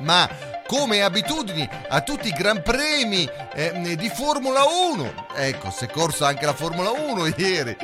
Ma 0.00 0.28
come 0.66 1.02
abitudini 1.02 1.68
a 1.88 2.00
tutti 2.00 2.28
i 2.28 2.32
gran 2.32 2.62
premi 2.62 3.28
eh, 3.54 3.96
di 3.96 4.08
Formula 4.08 4.64
1. 4.64 5.26
Ecco, 5.34 5.70
si 5.70 5.84
è 5.84 5.88
corso 5.88 6.24
anche 6.24 6.46
la 6.46 6.54
Formula 6.54 6.90
1 6.90 7.26
ieri. 7.36 7.76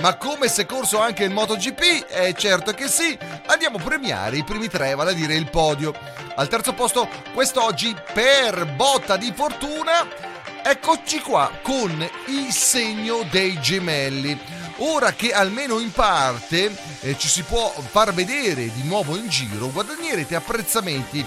Ma 0.00 0.16
come 0.16 0.48
si 0.48 0.62
è 0.62 0.66
corso 0.66 1.00
anche 1.00 1.24
il 1.24 1.30
MotoGP? 1.30 2.06
Eh, 2.08 2.34
certo 2.36 2.72
che 2.72 2.88
sì. 2.88 3.16
Andiamo 3.46 3.78
a 3.78 3.82
premiare 3.82 4.36
i 4.36 4.44
primi 4.44 4.68
tre, 4.68 4.94
vale 4.94 5.10
a 5.10 5.14
dire 5.14 5.34
il 5.34 5.50
podio. 5.50 5.94
Al 6.36 6.48
terzo 6.48 6.72
posto 6.72 7.08
quest'oggi 7.32 7.94
per 8.12 8.66
botta 8.74 9.16
di 9.16 9.32
fortuna. 9.34 10.32
Eccoci 10.66 11.20
qua 11.20 11.50
con 11.62 12.08
il 12.28 12.50
segno 12.50 13.26
dei 13.30 13.60
gemelli. 13.60 14.62
Ora 14.78 15.12
che 15.12 15.32
almeno 15.32 15.78
in 15.78 15.92
parte 15.92 16.74
eh, 17.00 17.16
ci 17.16 17.28
si 17.28 17.42
può 17.42 17.72
far 17.72 18.12
vedere 18.12 18.72
di 18.72 18.82
nuovo 18.82 19.14
in 19.14 19.28
giro, 19.28 19.70
guadagnerete 19.70 20.34
apprezzamenti 20.34 21.24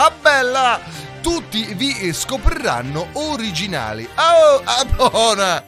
Ah 0.00 0.12
bella! 0.12 0.80
Tutti 1.20 1.74
vi 1.74 2.12
scopriranno 2.12 3.08
originali. 3.14 4.08
Oh, 4.14 4.62
ah, 4.62 4.84
buona! 4.84 5.64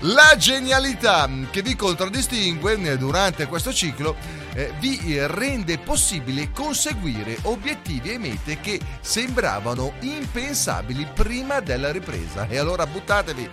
La 0.00 0.34
genialità 0.36 1.26
che 1.50 1.62
vi 1.62 1.74
contraddistingue 1.74 2.98
durante 2.98 3.46
questo 3.46 3.72
ciclo 3.72 4.14
eh, 4.56 4.72
vi 4.80 4.98
rende 5.26 5.76
possibile 5.78 6.50
conseguire 6.50 7.36
obiettivi 7.42 8.12
e 8.12 8.18
mete 8.18 8.58
che 8.58 8.80
sembravano 9.02 9.92
impensabili 10.00 11.06
prima 11.12 11.60
della 11.60 11.92
ripresa. 11.92 12.48
E 12.48 12.56
allora 12.56 12.86
buttatevi! 12.86 13.50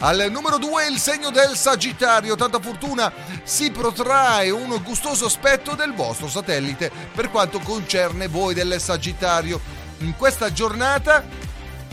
Al 0.00 0.28
numero 0.30 0.58
2 0.58 0.88
il 0.88 0.98
segno 0.98 1.30
del 1.30 1.56
Sagittario, 1.56 2.34
tanta 2.34 2.60
fortuna 2.60 3.10
si 3.44 3.70
protrae 3.70 4.50
un 4.50 4.78
gustoso 4.84 5.26
aspetto 5.26 5.74
del 5.74 5.94
vostro 5.94 6.28
satellite 6.28 6.90
per 7.14 7.30
quanto 7.30 7.58
concerne 7.60 8.26
voi 8.26 8.52
del 8.52 8.78
Sagittario. 8.78 9.58
In 9.98 10.16
questa 10.16 10.52
giornata 10.52 11.24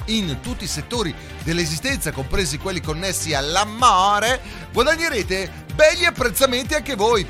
in 0.06 0.40
tutti 0.42 0.64
i 0.64 0.68
settori 0.68 1.14
dell'esistenza, 1.44 2.12
compresi 2.12 2.58
quelli 2.58 2.82
connessi 2.82 3.34
all'amore, 3.36 4.42
guadagnerete 4.74 5.66
belli 5.76 6.06
apprezzamenti 6.06 6.74
anche 6.74 6.96
voi. 6.96 7.26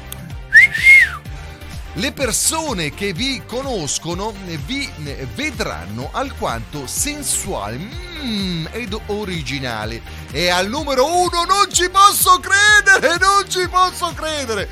Le 1.93 2.11
persone 2.11 2.91
che 2.91 3.13
vi 3.13 3.41
conoscono 3.45 4.33
vi 4.65 4.89
vedranno 5.33 6.09
alquanto 6.11 6.85
sensuali 6.85 7.77
mm, 7.77 8.67
ed 8.71 8.97
originali. 9.07 10.01
E 10.31 10.49
al 10.49 10.69
numero 10.69 11.05
uno 11.05 11.45
non 11.45 11.71
ci 11.71 11.89
posso 11.89 12.39
credere, 12.39 13.17
non 13.17 13.49
ci 13.49 13.67
posso 13.67 14.13
credere. 14.13 14.69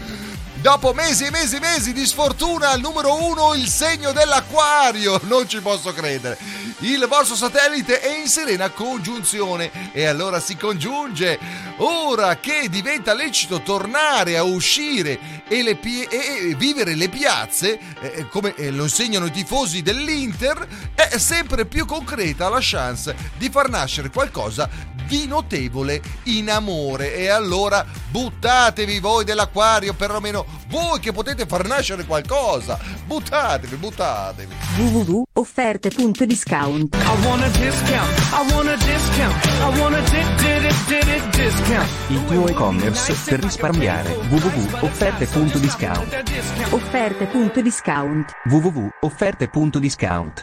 Dopo 0.62 0.93
mesi 0.93 1.25
e 1.25 1.32
mesi 1.32 1.56
e 1.56 1.60
mesi 1.60 1.93
di 1.93 2.06
sfortuna, 2.06 2.69
al 2.69 2.80
numero 2.80 3.23
uno 3.23 3.53
il 3.53 3.67
segno 3.67 4.12
dell'acquario. 4.12 5.19
Non 5.23 5.47
ci 5.47 5.60
posso 5.60 5.93
credere. 5.93 6.38
Il 6.81 7.07
vostro 7.09 7.35
satellite 7.35 7.99
è 7.99 8.19
in 8.19 8.27
serena 8.27 8.69
congiunzione 8.69 9.91
e 9.93 10.05
allora 10.05 10.39
si 10.39 10.55
congiunge. 10.55 11.39
Ora 11.77 12.37
che 12.37 12.69
diventa 12.69 13.15
lecito 13.15 13.61
tornare 13.61 14.38
a 14.38 14.43
uscire 14.43 15.41
e, 15.47 15.63
le 15.63 15.75
pie- 15.75 16.07
e 16.07 16.53
vivere 16.55 16.93
le 16.93 17.09
piazze, 17.09 17.80
eh, 17.99 18.28
come 18.30 18.53
lo 18.69 18.84
insegnano 18.84 19.25
i 19.25 19.32
tifosi 19.32 19.82
dell'Inter, 19.82 20.67
è 20.93 21.17
sempre 21.17 21.65
più 21.65 21.86
concreta 21.88 22.47
la 22.47 22.59
chance 22.61 23.15
di 23.38 23.49
far 23.49 23.69
nascere 23.69 24.11
qualcosa 24.11 24.69
di 25.07 25.25
notevole 25.25 25.99
in 26.23 26.51
amore. 26.51 27.15
E 27.15 27.30
allora 27.30 27.84
buttatevi 28.09 28.99
voi 28.99 29.23
dell'acquario, 29.23 29.95
perlomeno 29.95 30.45
voi 30.70 30.99
che 30.99 31.11
potete 31.11 31.45
far 31.45 31.65
nascere 31.68 32.05
qualcosa. 32.05 32.78
Buttatevi, 33.05 33.76
buttatevi. 33.78 34.53
www.offerte.discount 34.78 36.95
I 36.95 37.26
want 37.26 37.43
a 37.43 37.49
discount. 37.49 38.18
I 38.32 38.51
want 38.53 38.70
a 38.70 38.76
discount. 38.78 39.45
I 39.45 39.80
want 39.80 39.95
a 39.95 40.01
di- 40.01 40.36
di- 40.38 40.59
di- 40.59 40.74
di- 41.05 41.22
discount. 41.43 41.89
Il 42.09 42.26
tuo 42.26 42.47
e-commerce 42.47 43.13
per 43.26 43.39
risparmiare. 43.41 44.09
www.offerte.discount 44.30 46.24
Offerte.discount 46.72 48.32
www.offerte.discount 48.49 50.41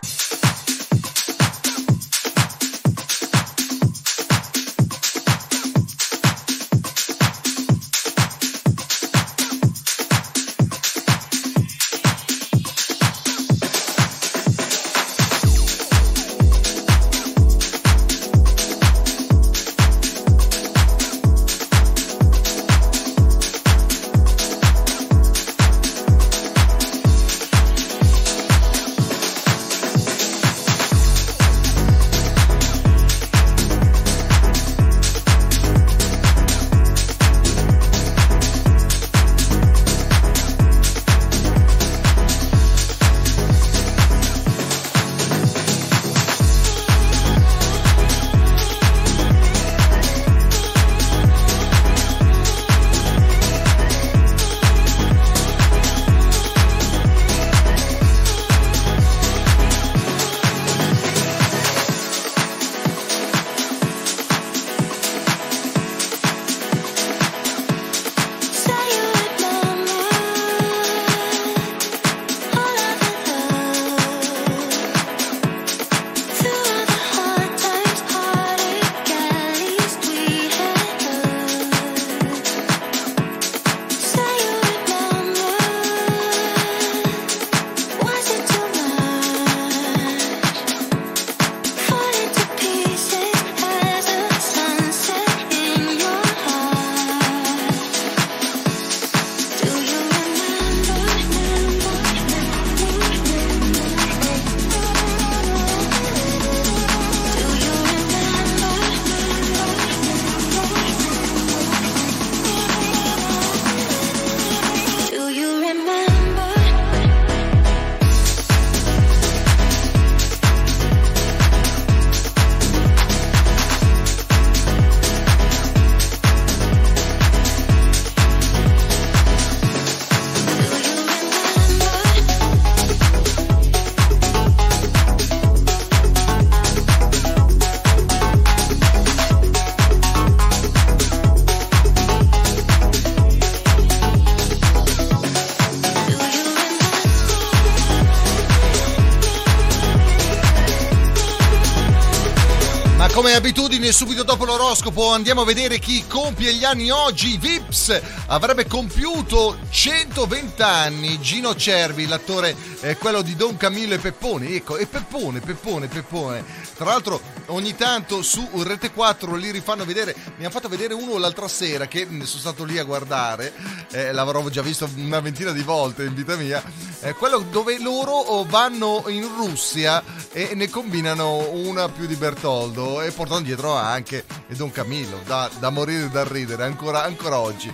abitudine, 153.85 153.93
subito 153.93 154.23
dopo 154.23 154.45
l'oroscopo 154.45 155.11
andiamo 155.11 155.43
a 155.43 155.45
vedere 155.45 155.79
chi 155.79 156.07
compie 156.07 156.55
gli 156.55 156.65
anni 156.65 156.91
oggi. 156.91 157.37
Vips 157.37 158.01
avrebbe 158.29 158.67
compiuto 158.67 159.59
120 159.69 160.63
anni. 160.63 161.21
Gino 161.21 161.55
Cervi, 161.55 162.07
l'attore, 162.07 162.57
eh, 162.81 162.97
quello 162.97 163.23
di 163.23 163.37
Don 163.37 163.57
Camillo 163.57 163.95
e 163.95 163.99
Peppone. 163.99 164.49
Ecco, 164.55 164.77
e 164.77 164.87
Peppone, 164.87 165.41
Peppone, 165.41 165.89
Peppone. 165.89 166.45
Tra 166.75 166.87
l'altro, 166.87 167.21
ogni 167.47 167.75
tanto 167.77 168.23
su 168.23 168.49
Rete 168.63 168.91
4 168.91 169.35
li 169.35 169.51
rifanno 169.51 169.85
vedere. 169.85 170.15
Mi 170.37 170.45
hanno 170.45 170.51
fatto 170.51 170.69
vedere 170.69 170.95
uno 170.95 171.19
l'altra 171.19 171.49
sera 171.49 171.87
che 171.87 172.07
mm, 172.07 172.23
sono 172.23 172.41
stato 172.41 172.65
lì 172.65 172.79
a 172.79 172.85
guardare. 172.85 173.53
Eh, 173.91 174.13
l'avrò 174.13 174.49
già 174.49 174.63
visto 174.63 174.89
una 174.97 175.21
ventina 175.21 175.53
di 175.53 175.63
volte 175.63 176.05
in 176.05 176.15
vita 176.15 176.37
mia. 176.37 176.63
Eh, 177.01 177.13
quello 177.13 177.45
dove 177.51 177.79
loro 177.81 178.45
vanno 178.45 179.05
in 179.09 179.29
Russia 179.37 180.03
e 180.33 180.55
ne 180.55 180.71
combinano 180.71 181.51
una 181.51 181.89
più 181.89 182.07
di 182.07 182.17
Bertoldo 182.17 183.03
e 183.03 183.11
portano 183.11 183.43
dietro 183.43 183.74
anche 183.83 184.25
Don 184.49 184.71
Camillo, 184.71 185.21
da, 185.25 185.51
da 185.59 185.71
morire 185.71 186.09
da 186.11 186.25
ridere 186.25 186.65
ancora, 186.65 187.03
ancora 187.05 187.39
oggi. 187.39 187.73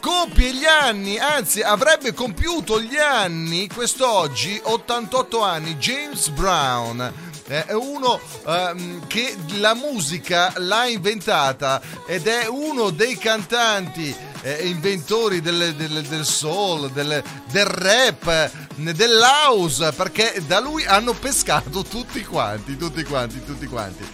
Compie 0.00 0.54
gli 0.54 0.64
anni, 0.64 1.18
anzi 1.18 1.60
avrebbe 1.60 2.14
compiuto 2.14 2.80
gli 2.80 2.96
anni 2.96 3.68
quest'oggi, 3.68 4.60
88 4.62 5.42
anni, 5.42 5.76
James 5.76 6.28
Brown. 6.28 7.12
È 7.46 7.72
uno 7.72 8.20
ehm, 8.46 9.06
che 9.08 9.36
la 9.58 9.74
musica 9.74 10.52
l'ha 10.56 10.86
inventata 10.86 11.80
ed 12.06 12.28
è 12.28 12.46
uno 12.46 12.90
dei 12.90 13.18
cantanti 13.18 14.14
eh, 14.42 14.68
inventori 14.68 15.40
del, 15.40 15.74
del- 15.74 16.02
del 16.02 16.24
soul, 16.24 16.90
del, 16.90 17.22
del 17.50 17.66
rap, 17.66 18.26
eh, 18.28 18.50
dell'house, 18.94 19.92
perché 19.92 20.42
da 20.46 20.60
lui 20.60 20.84
hanno 20.86 21.12
pescato 21.12 21.82
tutti 21.82 22.24
quanti, 22.24 22.76
tutti 22.76 23.02
quanti, 23.02 23.44
tutti 23.44 23.66
quanti. 23.66 24.06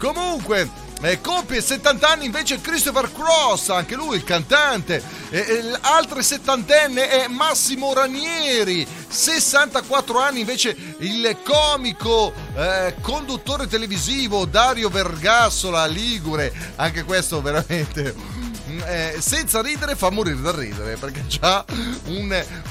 Comunque, 0.00 0.66
eh, 1.02 1.20
compie 1.20 1.60
70 1.60 2.08
anni 2.08 2.24
invece 2.24 2.58
Christopher 2.58 3.12
Cross, 3.12 3.68
anche 3.68 3.94
lui 3.94 4.16
il 4.16 4.24
cantante. 4.24 5.02
E, 5.28 5.38
e 5.38 5.62
l'altro 5.62 6.22
settantenne 6.22 7.08
è 7.10 7.28
Massimo 7.28 7.92
Ranieri, 7.92 8.86
64 9.06 10.18
anni 10.18 10.40
invece 10.40 10.74
il 11.00 11.36
comico 11.44 12.32
eh, 12.56 12.94
conduttore 13.02 13.66
televisivo 13.66 14.46
Dario 14.46 14.88
Vergassola, 14.88 15.84
Ligure. 15.84 16.50
Anche 16.76 17.04
questo 17.04 17.42
veramente 17.42 18.14
mm, 18.16 18.80
eh, 18.86 19.16
senza 19.18 19.60
ridere 19.60 19.96
fa 19.96 20.08
morire 20.08 20.40
da 20.40 20.56
ridere 20.56 20.96
perché 20.96 21.22
ha 21.40 21.62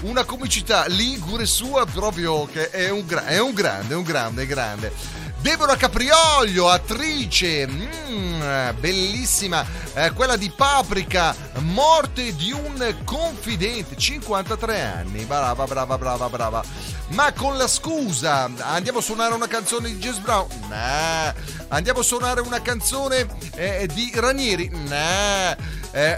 una 0.02 0.24
comicità 0.24 0.88
ligure 0.88 1.46
sua 1.46 1.86
proprio 1.86 2.48
che 2.48 2.72
è 2.72 2.90
un, 2.90 3.06
gra- 3.06 3.28
è 3.28 3.40
un 3.40 3.54
grande, 3.54 3.94
un 3.94 4.04
grande, 4.04 4.48
grande. 4.48 5.19
Deborah 5.42 5.78
Caprioglio, 5.78 6.70
attrice, 6.70 7.66
mm, 7.66 8.80
bellissima, 8.80 9.66
eh, 9.94 10.12
quella 10.12 10.36
di 10.36 10.52
Paprika, 10.54 11.34
morte 11.60 12.36
di 12.36 12.52
un 12.52 12.96
confidente, 13.06 13.96
53 13.96 14.82
anni, 14.82 15.24
brava, 15.24 15.66
brava, 15.66 15.98
brava, 15.98 16.30
brava. 16.30 16.64
Ma 17.10 17.32
con 17.32 17.58
la 17.58 17.68
scusa, 17.68 18.50
andiamo 18.60 19.00
a 19.00 19.02
suonare 19.02 19.34
una 19.34 19.48
canzone 19.48 19.90
di 19.90 19.98
Jess 19.98 20.18
Brown? 20.18 20.48
No. 20.68 21.34
Andiamo 21.70 22.00
a 22.00 22.04
suonare 22.04 22.42
una 22.42 22.62
canzone 22.62 23.26
eh, 23.56 23.88
di 23.94 24.12
Ranieri? 24.14 24.70
No. 24.70 25.79
Eh, 25.92 26.12
eh, 26.12 26.18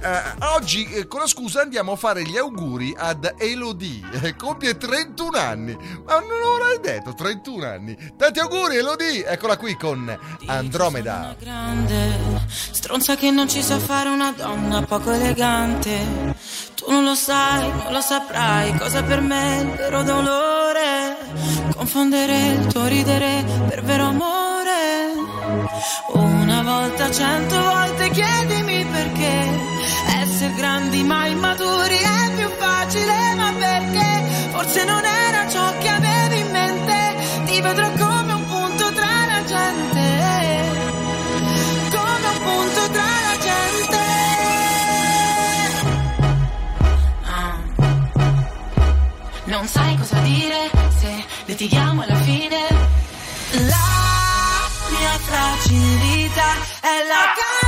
oggi 0.54 0.86
eh, 0.92 1.08
con 1.08 1.22
la 1.22 1.28
scusa 1.28 1.62
andiamo 1.62 1.94
a 1.94 1.96
fare 1.96 2.24
gli 2.24 2.38
auguri 2.38 2.94
ad 2.98 3.36
Elodie, 3.38 4.02
eh, 4.22 4.36
compie 4.36 4.76
31 4.76 5.38
anni, 5.38 5.78
ma 6.06 6.20
non 6.20 6.60
l'avrei 6.60 6.80
detto, 6.82 7.14
31 7.14 7.66
anni. 7.66 7.98
Tanti 8.18 8.40
auguri 8.40 8.76
Elodie, 8.76 9.26
eccola 9.26 9.56
qui 9.56 9.76
con 9.76 10.18
Andromeda. 10.46 11.36
grande 11.40 12.40
Stronza 12.48 13.16
che 13.16 13.32
non 13.32 13.48
ci 13.48 13.62
sa 13.64 13.80
fare 13.80 14.10
una 14.10 14.34
donna 14.34 14.82
poco 14.82 15.12
elegante. 15.12 16.36
Tu 16.76 16.92
non 16.92 17.06
lo 17.06 17.16
sai, 17.16 17.70
non 17.70 17.94
lo 17.94 18.02
saprai 18.02 18.76
Cosa 18.76 19.04
per 19.04 19.22
me 19.22 19.58
è 19.58 19.62
il 19.62 19.70
vero 19.70 20.04
dolore. 20.04 21.16
Confondere 21.76 22.48
il 22.48 22.66
tuo 22.68 22.86
ridere 22.88 23.46
per 23.70 23.84
vero 23.84 24.06
amore. 24.06 25.14
Una 26.14 26.62
volta, 26.64 27.10
cento 27.12 27.60
volte 27.62 28.10
chiedimi 28.10 28.86
perché 28.86 29.61
grandi 30.62 31.04
ma 31.04 31.26
immaturi 31.26 31.98
è 31.98 32.32
più 32.36 32.48
facile 32.58 33.34
Ma 33.36 33.52
perché 33.58 34.10
forse 34.52 34.86
non 34.86 35.04
era 35.04 35.50
ciò 35.50 35.78
che 35.80 35.90
avevi 35.90 36.40
in 36.40 36.52
mente 36.52 37.16
Ti 37.46 37.62
vedrò 37.62 37.90
come 37.98 38.34
un 38.34 38.46
punto 38.46 38.92
tra 38.94 39.26
la 39.32 39.44
gente 39.54 40.10
come 41.90 42.28
un 42.34 42.40
punto 42.48 42.90
tra 42.96 43.12
la 43.28 43.38
gente. 43.48 44.00
Ah. 47.26 47.58
Non 49.46 49.68
sai 49.68 49.98
cosa 49.98 50.20
dire 50.20 50.70
se 51.00 51.26
litighiamo 51.46 52.02
alla 52.04 52.16
fine. 52.16 52.60
La 53.68 53.90
mia 54.90 55.18
fragilità 55.28 56.52
è 56.82 56.96
la 57.08 57.24
catena 57.36 57.61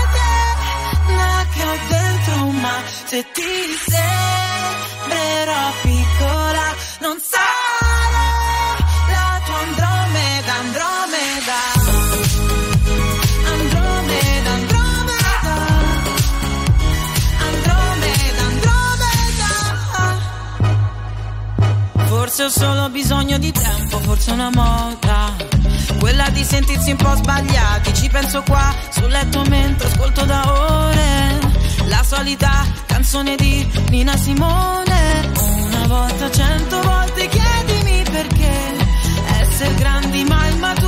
se 3.06 3.26
ti 3.32 3.44
sembrerò 3.88 5.72
piccola, 5.82 6.76
non 7.00 7.18
sarò 7.20 7.84
la 9.12 9.42
tua 9.46 9.60
Andromeda, 9.68 10.54
Andromeda. 10.66 11.60
Andromeda, 13.54 14.50
Andromeda. 14.60 15.56
Andromeda, 17.50 18.42
Andromeda. 18.52 19.52
Forse 22.06 22.44
ho 22.44 22.50
solo 22.50 22.90
bisogno 22.90 23.38
di 23.38 23.52
tempo, 23.52 24.00
forse 24.00 24.32
una 24.32 24.50
moda. 24.54 25.52
Quella 26.00 26.30
di 26.30 26.44
sentirsi 26.44 26.92
un 26.92 26.98
po' 26.98 27.16
sbagliati 27.16 27.94
Ci 27.94 28.10
penso 28.10 28.44
qua 28.44 28.76
sul 28.90 29.10
letto 29.10 29.42
mentre 29.44 29.88
ascolto 29.88 30.26
da 30.26 30.44
ore 30.52 31.53
La 31.88 32.04
solita 32.04 32.66
canzone 32.86 33.36
di 33.36 33.68
Nina 33.90 34.16
Simone. 34.18 35.32
Una 35.68 35.88
volta, 35.88 36.30
cento 36.32 36.82
volte 36.82 37.28
chiedimi 37.28 38.04
perché. 38.04 38.52
Essere 39.40 39.74
grandi 39.76 40.24
ma 40.24 40.48
immaturi 40.48 40.82
è 40.82 40.83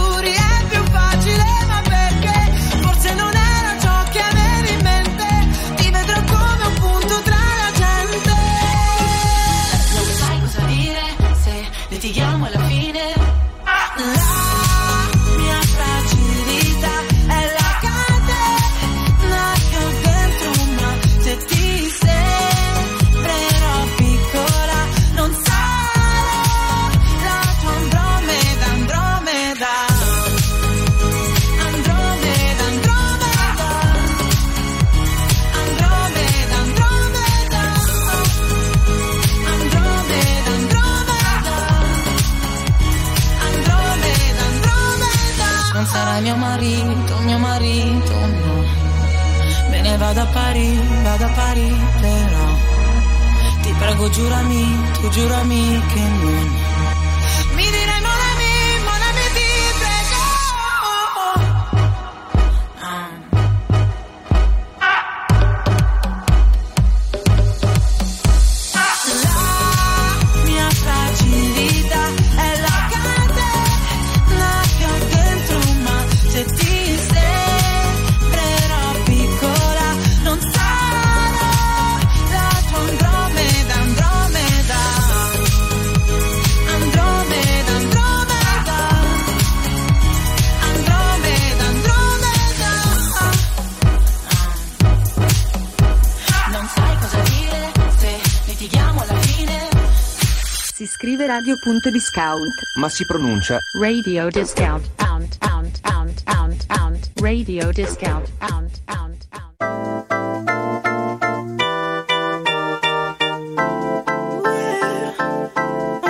Radio.discount. 101.66 102.53
Ma 102.78 102.89
si 102.89 103.05
pronuncia 103.05 103.57
Radio 103.82 104.30
discount. 104.30 104.88
Out, 104.99 105.38
out, 105.41 105.80
out, 105.84 106.24
out, 106.28 106.66
out. 106.70 107.09
Radio 107.22 107.72
discount. 107.72 108.30
Out, 108.39 108.80
out, 108.88 109.26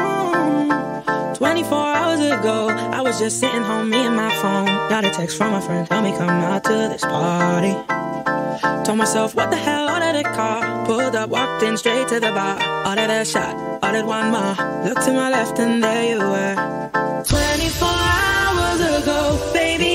Mm, 0.05 1.35
24 1.37 1.77
hours 1.77 2.19
ago, 2.19 2.67
I 2.69 3.01
was 3.01 3.19
just 3.19 3.39
sitting 3.39 3.61
home, 3.63 3.89
me 3.89 4.05
and 4.05 4.15
my 4.15 4.29
phone. 4.41 4.65
Got 4.89 5.05
a 5.05 5.09
text 5.09 5.37
from 5.37 5.53
a 5.53 5.61
friend, 5.61 5.87
tell 5.87 6.01
me 6.01 6.11
come 6.17 6.29
out 6.29 6.63
to 6.65 6.73
this 6.91 7.01
party. 7.01 7.73
Told 8.85 8.97
myself, 8.97 9.35
what 9.35 9.49
the 9.49 9.57
hell, 9.57 9.89
ordered 9.89 10.19
a 10.19 10.23
car. 10.35 10.85
Pulled 10.85 11.15
up, 11.15 11.29
walked 11.29 11.63
in 11.63 11.77
straight 11.77 12.07
to 12.09 12.19
the 12.19 12.31
bar. 12.31 12.55
Ordered 12.87 13.09
a 13.09 13.25
shot, 13.25 13.55
ordered 13.85 14.05
one 14.05 14.31
more. 14.31 14.55
Looked 14.85 15.03
to 15.05 15.13
my 15.13 15.29
left 15.29 15.59
and 15.59 15.83
there 15.83 16.05
you 16.11 16.19
were. 16.19 16.55
24 17.23 17.87
hours 17.87 18.81
ago, 18.99 19.51
baby, 19.53 19.94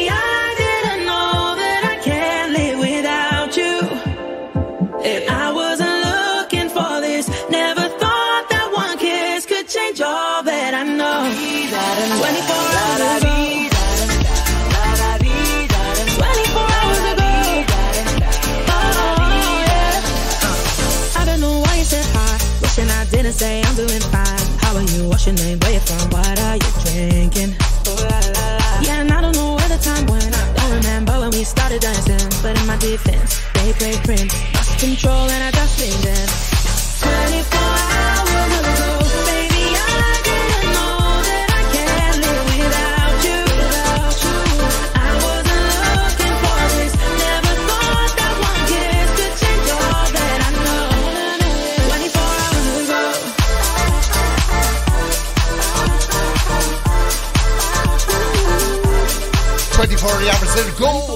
say 23.41 23.63
I'm 23.65 23.75
doing 23.75 24.05
fine. 24.13 24.47
How 24.61 24.77
are 24.77 24.83
you? 24.93 25.09
What's 25.09 25.25
your 25.25 25.35
name? 25.37 25.59
Where 25.61 25.73
you 25.73 25.81
from? 25.81 26.11
What 26.11 26.39
are 26.47 26.57
you 26.61 26.71
drinking? 26.85 27.57
Yeah, 28.85 29.01
and 29.01 29.11
I 29.11 29.23
don't 29.23 29.35
know 29.35 29.55
where 29.57 29.71
the 29.75 29.81
time 29.81 30.05
went. 30.13 30.29
I 30.37 30.45
don't 30.59 30.73
remember 30.77 31.15
when 31.21 31.31
we 31.31 31.43
started 31.45 31.81
dancing. 31.81 32.21
But 32.43 32.61
in 32.61 32.67
my 32.67 32.77
defense, 32.77 33.30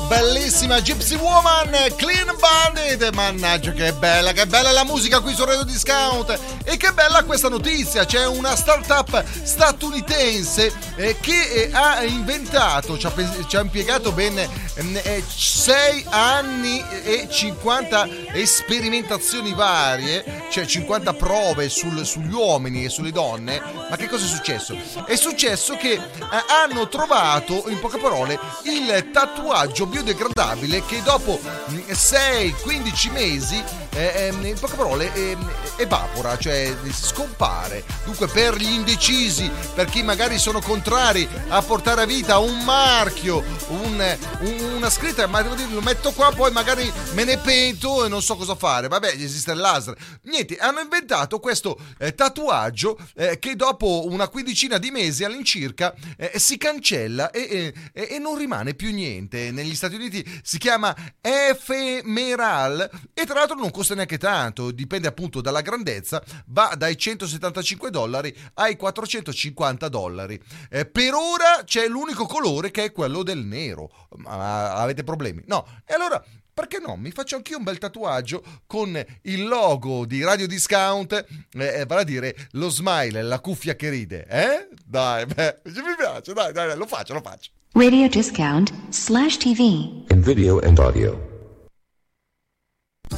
bellissima 0.06 0.80
Gypsy 0.80 1.16
Woman, 1.16 1.70
Clean 1.96 2.26
Bandit, 2.38 3.10
mannaggia 3.12 3.72
che 3.72 3.92
bella, 3.92 4.32
che 4.32 4.46
bella 4.46 4.70
la 4.70 4.84
musica 4.84 5.20
qui 5.20 5.34
su 5.34 5.44
Radio 5.44 5.64
Discount 5.64 6.38
e 6.74 6.76
che 6.76 6.92
bella 6.92 7.22
questa 7.22 7.48
notizia, 7.48 8.04
c'è 8.04 8.26
una 8.26 8.56
startup 8.56 9.24
statunitense 9.44 10.72
eh, 10.96 11.16
che 11.20 11.40
eh, 11.52 11.70
ha 11.72 12.02
inventato, 12.02 12.98
ci 12.98 13.06
ha, 13.06 13.12
ci 13.46 13.56
ha 13.56 13.60
impiegato 13.60 14.10
ben 14.10 14.34
6 15.24 16.06
anni 16.08 16.84
e 17.04 17.28
50 17.30 18.08
sperimentazioni 18.44 19.54
varie, 19.54 20.46
cioè 20.50 20.66
50 20.66 21.12
prove 21.14 21.68
sul- 21.68 22.04
sugli 22.04 22.32
uomini 22.32 22.84
e 22.84 22.88
sulle 22.88 23.12
donne, 23.12 23.62
ma 23.88 23.94
che 23.96 24.08
cosa 24.08 24.24
è 24.24 24.28
successo? 24.28 24.76
È 25.06 25.14
successo 25.14 25.76
che 25.76 25.92
eh, 25.92 26.00
hanno 26.20 26.88
trovato, 26.88 27.66
in 27.68 27.78
poche 27.78 27.98
parole, 27.98 28.36
il 28.64 29.10
tatuaggio 29.12 29.86
biodegradabile 29.86 30.84
che 30.84 31.00
dopo 31.04 31.38
6-15 31.70 33.12
mesi, 33.12 33.62
eh, 33.94 34.12
ehm, 34.26 34.44
in 34.46 34.58
poche 34.58 34.76
parole, 34.76 35.12
ehm, 35.14 35.50
evapora, 35.76 36.36
cioè 36.38 36.74
scompare. 36.92 37.84
Dunque 38.04 38.26
per 38.28 38.56
gli 38.56 38.70
indecisi, 38.70 39.50
per 39.74 39.86
chi 39.86 40.02
magari 40.02 40.38
sono 40.38 40.60
contrari 40.60 41.28
a 41.48 41.62
portare 41.62 42.02
a 42.02 42.06
vita 42.06 42.38
un 42.38 42.62
marchio, 42.64 43.42
un- 43.68 44.16
un- 44.40 44.72
una 44.76 44.90
scritta, 44.90 45.26
ma 45.26 45.42
devo 45.42 45.54
dire, 45.54 45.70
lo 45.70 45.80
metto 45.80 46.12
qua, 46.12 46.32
poi 46.32 46.50
magari 46.52 46.90
me 47.12 47.24
ne 47.24 47.38
pento 47.38 48.04
e 48.04 48.08
non 48.08 48.22
so 48.22 48.36
cosa 48.36 48.54
fare. 48.54 48.88
Vabbè, 48.88 49.14
esiste 49.16 49.52
il 49.52 49.58
laser. 49.58 49.96
Niente, 50.22 50.56
hanno 50.56 50.80
inventato 50.80 51.38
questo 51.40 51.78
eh, 51.98 52.14
tatuaggio 52.14 52.98
eh, 53.16 53.38
che 53.38 53.54
dopo 53.56 54.06
una 54.08 54.28
quindicina 54.28 54.78
di 54.78 54.90
mesi 54.90 55.24
all'incirca 55.24 55.94
eh, 56.16 56.32
si 56.38 56.56
cancella 56.56 57.30
e, 57.30 57.72
e- 57.92 58.06
e 58.14 58.18
non 58.18 58.36
rimane 58.36 58.74
più 58.74 58.92
niente. 58.92 59.50
Negli 59.50 59.74
Stati 59.74 59.94
Uniti 59.94 60.24
si 60.42 60.58
chiama 60.58 60.94
Ephemeral 61.20 62.88
e 63.12 63.24
tra 63.26 63.34
l'altro 63.34 63.56
non 63.56 63.70
costa 63.70 63.83
neanche 63.92 64.16
tanto, 64.16 64.70
dipende 64.70 65.08
appunto 65.08 65.42
dalla 65.42 65.60
grandezza, 65.60 66.22
va 66.46 66.74
dai 66.74 66.96
175 66.96 67.90
dollari 67.90 68.34
ai 68.54 68.76
450 68.76 69.88
dollari. 69.88 70.40
Eh, 70.70 70.86
per 70.86 71.12
ora 71.12 71.64
c'è 71.64 71.86
l'unico 71.86 72.24
colore 72.24 72.70
che 72.70 72.84
è 72.84 72.92
quello 72.92 73.22
del 73.22 73.44
nero. 73.44 73.90
Ma 74.16 74.72
avete 74.76 75.04
problemi? 75.04 75.42
No. 75.46 75.66
E 75.84 75.92
allora 75.92 76.24
perché 76.54 76.78
no? 76.78 76.94
Mi 76.94 77.10
faccio 77.10 77.34
anch'io 77.34 77.58
un 77.58 77.64
bel 77.64 77.78
tatuaggio 77.78 78.42
con 78.66 79.04
il 79.22 79.44
logo 79.44 80.06
di 80.06 80.22
Radio 80.22 80.46
Discount, 80.46 81.12
eh, 81.12 81.80
eh, 81.80 81.84
vale 81.84 82.02
a 82.02 82.04
dire 82.04 82.36
lo 82.52 82.68
smile, 82.68 83.22
la 83.22 83.40
cuffia 83.40 83.74
che 83.74 83.90
ride, 83.90 84.24
eh? 84.28 84.68
Dai, 84.86 85.26
beh, 85.26 85.62
mi 85.64 85.94
piace, 85.98 86.32
dai, 86.32 86.52
dai, 86.52 86.68
dai, 86.68 86.76
lo 86.76 86.86
faccio, 86.86 87.12
lo 87.12 87.20
faccio. 87.20 87.50
Radio 87.72 88.08
discount 88.08 88.72
slash 88.90 89.36
TV. 89.38 90.04
in 90.10 90.20
video 90.22 90.60
and 90.60 90.78
audio. 90.78 91.33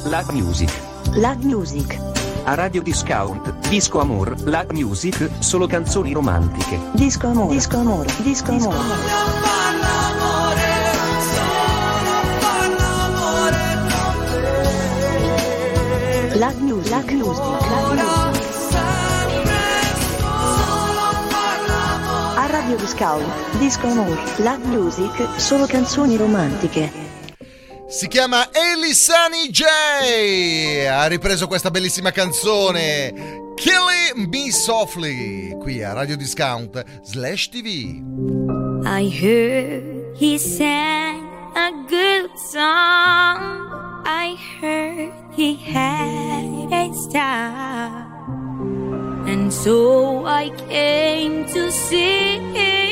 La 0.05 0.23
Music. 0.31 0.71
La 1.13 1.35
Music. 1.41 1.99
A 2.45 2.53
Radio 2.55 2.81
Discount, 2.81 3.67
Disco 3.67 3.99
Amor, 3.99 4.35
La 4.45 4.65
Music, 4.71 5.29
solo 5.39 5.67
canzoni 5.67 6.13
romantiche. 6.13 6.79
Disco 6.93 7.27
amore. 7.27 7.53
Disco 7.53 7.77
amore. 7.77 8.09
Disco 8.21 8.51
amore. 8.51 8.77
La 16.35 16.53
Music. 16.59 16.89
La 16.89 17.01
Music. 17.09 17.45
La 17.95 18.11
Music. 18.31 18.55
A 22.35 22.45
Radio 22.47 22.77
Discount, 22.77 23.57
Disco 23.57 23.87
Amore, 23.87 24.21
La 24.37 24.57
Music, 24.63 25.39
solo 25.39 25.65
canzoni 25.65 26.15
romantiche. 26.15 27.06
Si 27.89 28.09
chiama 28.09 28.49
Elisani 28.51 29.49
J. 29.49 30.85
Ha 30.87 31.07
ripreso 31.07 31.47
questa 31.47 31.71
bellissima 31.71 32.11
canzone. 32.11 33.13
Killing 33.55 34.27
Me 34.27 34.51
Softly, 34.51 35.55
qui 35.57 35.81
a 35.81 35.93
Radio 35.93 36.17
Discount 36.17 36.83
slash 37.01 37.49
TV. 37.49 38.03
I 38.83 39.09
heard 39.09 40.17
he 40.17 40.37
sang 40.37 41.29
a 41.55 41.71
good 41.87 42.29
song. 42.35 44.03
I 44.03 44.35
heard 44.59 45.13
he 45.33 45.55
had 45.55 46.69
a 46.69 46.93
style. 46.93 48.05
And 49.25 49.49
so 49.49 50.25
I 50.25 50.51
came 50.67 51.45
to 51.53 51.71
see 51.71 52.37
him 52.53 52.86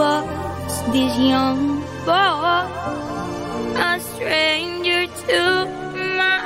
was, 0.00 0.74
this 0.94 1.14
young 1.18 1.62
boy, 2.08 2.62
a 3.88 4.00
stranger 4.00 5.02
to 5.24 5.40
my 6.20 6.38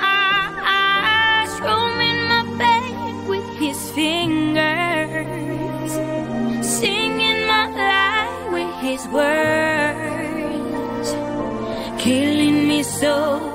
eyes, 0.67 1.49
strumming 1.57 2.21
my 2.33 2.43
back 2.59 2.95
with 3.29 3.49
his 3.65 3.79
fingers, 3.99 5.93
singing 6.79 7.41
my 7.53 7.67
life 7.83 8.45
with 8.57 8.75
his 8.89 9.03
words, 9.19 11.09
killing 12.03 12.59
me 12.67 12.83
softly 12.83 13.54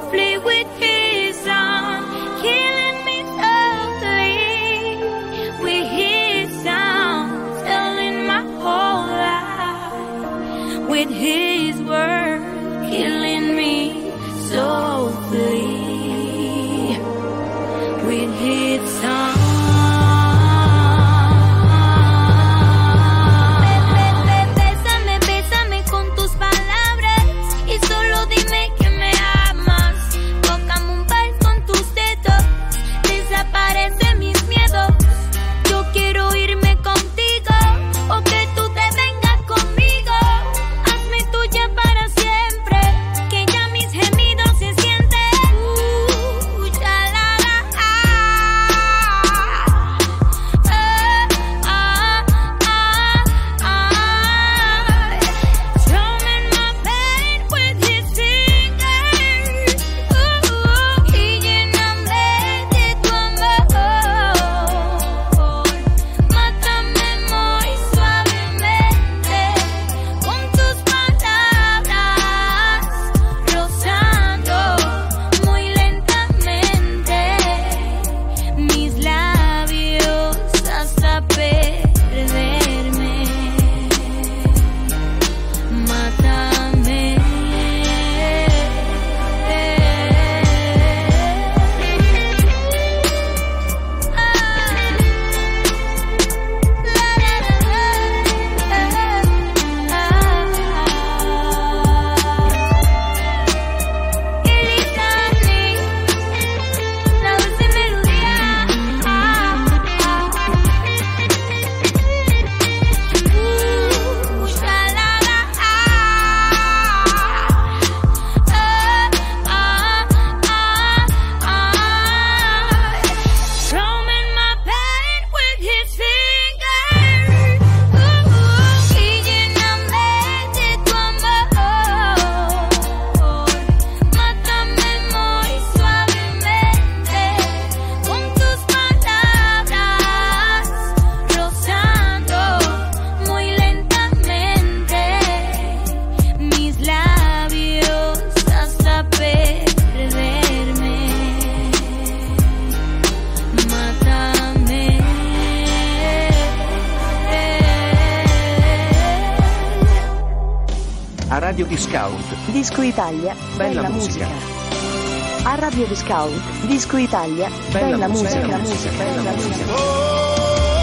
Disco 162.59 162.81
Italia, 162.81 163.33
Bella 163.55 163.83
bella, 163.83 163.89
musica. 163.89 164.27
musica. 164.27 165.49
A 165.49 165.55
Radio 165.55 165.87
Discount, 165.87 166.65
Disco 166.65 166.97
Italia, 166.97 167.49
Bella 167.71 167.91
bella, 167.91 168.07
musica, 168.09 168.57
musica, 168.57 168.57
bella 168.57 168.57
musica, 168.57 168.97
bella 168.97 169.31
musica. 169.31 170.77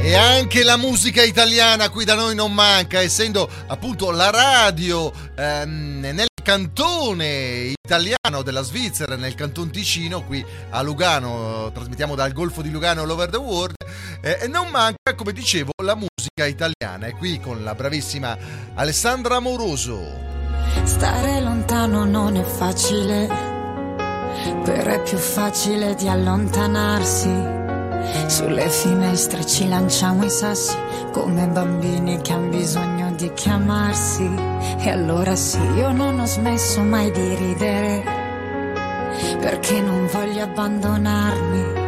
E 0.00 0.14
anche 0.16 0.64
la 0.64 0.76
musica 0.76 1.22
italiana 1.22 1.88
qui 1.88 2.04
da 2.04 2.14
noi 2.16 2.34
non 2.34 2.52
manca, 2.52 3.00
essendo 3.00 3.48
appunto 3.68 4.10
la 4.10 4.30
radio 4.30 5.12
ehm, 5.36 6.00
nel 6.00 6.26
cantone 6.42 7.72
italiano 7.82 8.42
della 8.42 8.62
Svizzera, 8.62 9.16
nel 9.16 9.34
canton 9.34 9.70
Ticino, 9.70 10.24
qui 10.24 10.44
a 10.70 10.82
Lugano, 10.82 11.70
trasmettiamo 11.72 12.14
dal 12.14 12.32
Golfo 12.32 12.62
di 12.62 12.70
Lugano 12.70 13.02
all 13.02 13.10
over 13.10 13.30
the 13.30 13.36
world, 13.36 13.74
eh, 14.20 14.38
e 14.42 14.48
non 14.48 14.68
manca, 14.68 15.14
come 15.16 15.32
dicevo, 15.32 15.70
la 15.82 15.94
musica 15.94 16.44
italiana. 16.46 17.06
E 17.06 17.12
qui 17.12 17.40
con 17.40 17.62
la 17.62 17.74
bravissima 17.74 18.36
Alessandra 18.74 19.36
Amoroso. 19.36 20.30
Stare 20.84 21.40
lontano 21.40 22.04
non 22.04 22.36
è 22.36 22.44
facile, 22.44 23.26
però 24.64 24.90
è 24.90 25.02
più 25.02 25.18
facile 25.18 25.94
di 25.94 26.08
allontanarsi. 26.08 27.61
Sulle 28.26 28.68
finestre 28.68 29.44
ci 29.46 29.68
lanciamo 29.68 30.24
i 30.24 30.30
sassi 30.30 30.76
come 31.12 31.46
bambini 31.46 32.20
che 32.22 32.32
hanno 32.32 32.48
bisogno 32.48 33.12
di 33.12 33.32
chiamarsi. 33.34 34.28
E 34.78 34.90
allora 34.90 35.36
sì, 35.36 35.60
io 35.76 35.92
non 35.92 36.18
ho 36.18 36.26
smesso 36.26 36.82
mai 36.82 37.10
di 37.10 37.34
ridere, 37.34 38.02
perché 39.38 39.80
non 39.80 40.08
voglio 40.10 40.42
abbandonarmi. 40.42 41.80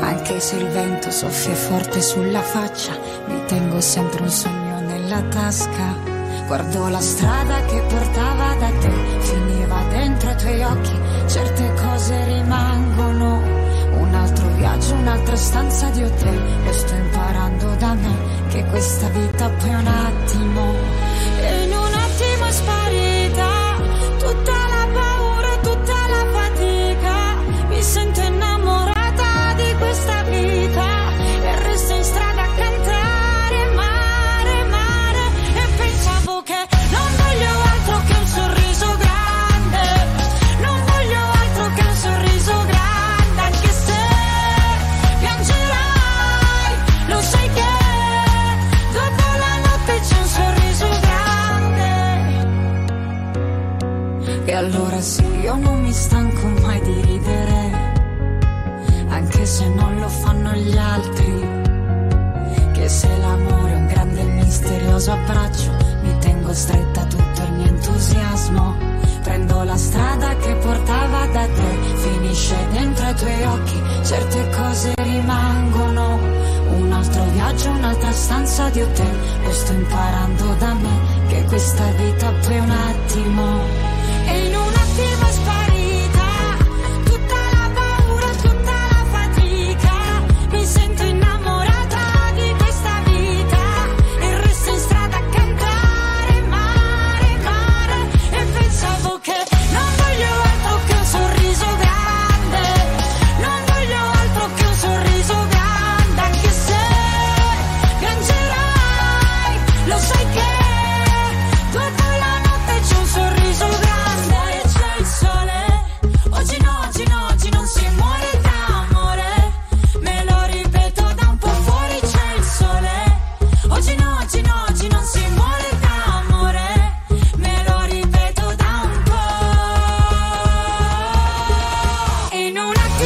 Anche 0.00 0.40
se 0.40 0.56
il 0.56 0.68
vento 0.68 1.10
soffia 1.10 1.54
forte 1.54 2.00
sulla 2.00 2.42
faccia, 2.42 2.92
mi 3.26 3.42
tengo 3.46 3.80
sempre 3.80 4.22
un 4.22 4.30
sogno 4.30 4.80
nella 4.80 5.22
tasca. 5.22 6.12
Guardo 6.46 6.88
la 6.88 7.00
strada 7.00 7.64
che 7.64 7.80
portava 7.88 8.54
da 8.54 8.70
te, 8.80 8.92
finiva 9.20 9.82
dentro 9.88 10.30
i 10.30 10.36
tuoi 10.36 10.62
occhi, 10.62 11.00
certe 11.26 11.72
cose 11.74 12.24
rimangono. 12.26 13.53
Viaggio, 14.74 14.94
un'altra 14.94 15.36
stanza 15.36 15.88
di 15.90 16.02
hotel, 16.02 16.64
lo 16.64 16.72
sto 16.72 16.94
imparando 16.94 17.76
da 17.76 17.94
me, 17.94 18.16
che 18.48 18.64
questa 18.64 19.08
vita 19.10 19.48
poi 19.48 19.70
è 19.70 19.74
un 19.76 19.86
attimo. 19.86 21.03
Anche 59.44 59.46
se 59.46 59.68
non 59.68 59.98
lo 60.00 60.08
fanno 60.08 60.52
gli 60.54 60.76
altri. 60.76 61.48
Che 62.72 62.88
se 62.88 63.16
l'amore 63.18 63.72
è 63.72 63.76
un 63.76 63.86
grande 63.86 64.20
e 64.20 64.24
misterioso 64.24 65.12
abbraccio, 65.12 65.70
mi 66.02 66.18
tengo 66.18 66.52
stretta 66.54 67.04
tutto 67.04 67.42
il 67.42 67.52
mio 67.52 67.66
entusiasmo. 67.66 68.74
Prendo 69.22 69.62
la 69.62 69.76
strada 69.76 70.34
che 70.36 70.54
portava 70.54 71.26
da 71.26 71.46
te, 71.46 71.78
finisce 71.96 72.56
dentro 72.72 73.08
i 73.08 73.14
tuoi 73.14 73.42
occhi, 73.44 73.82
certe 74.02 74.50
cose 74.50 74.94
rimangono. 74.96 76.18
Un 76.76 76.92
altro 76.92 77.24
viaggio, 77.32 77.70
un'altra 77.70 78.12
stanza 78.12 78.68
di 78.70 78.80
hotel, 78.80 79.16
lo 79.42 79.52
sto 79.52 79.72
imparando 79.72 80.54
da 80.58 80.74
me, 80.74 81.26
che 81.28 81.44
questa 81.44 81.84
vita 81.92 82.32
poi 82.46 82.58
un 82.58 82.70
attimo. 82.70 83.60
E 84.26 84.46
in 84.46 84.54
un 84.54 84.72
attimo 84.74 85.33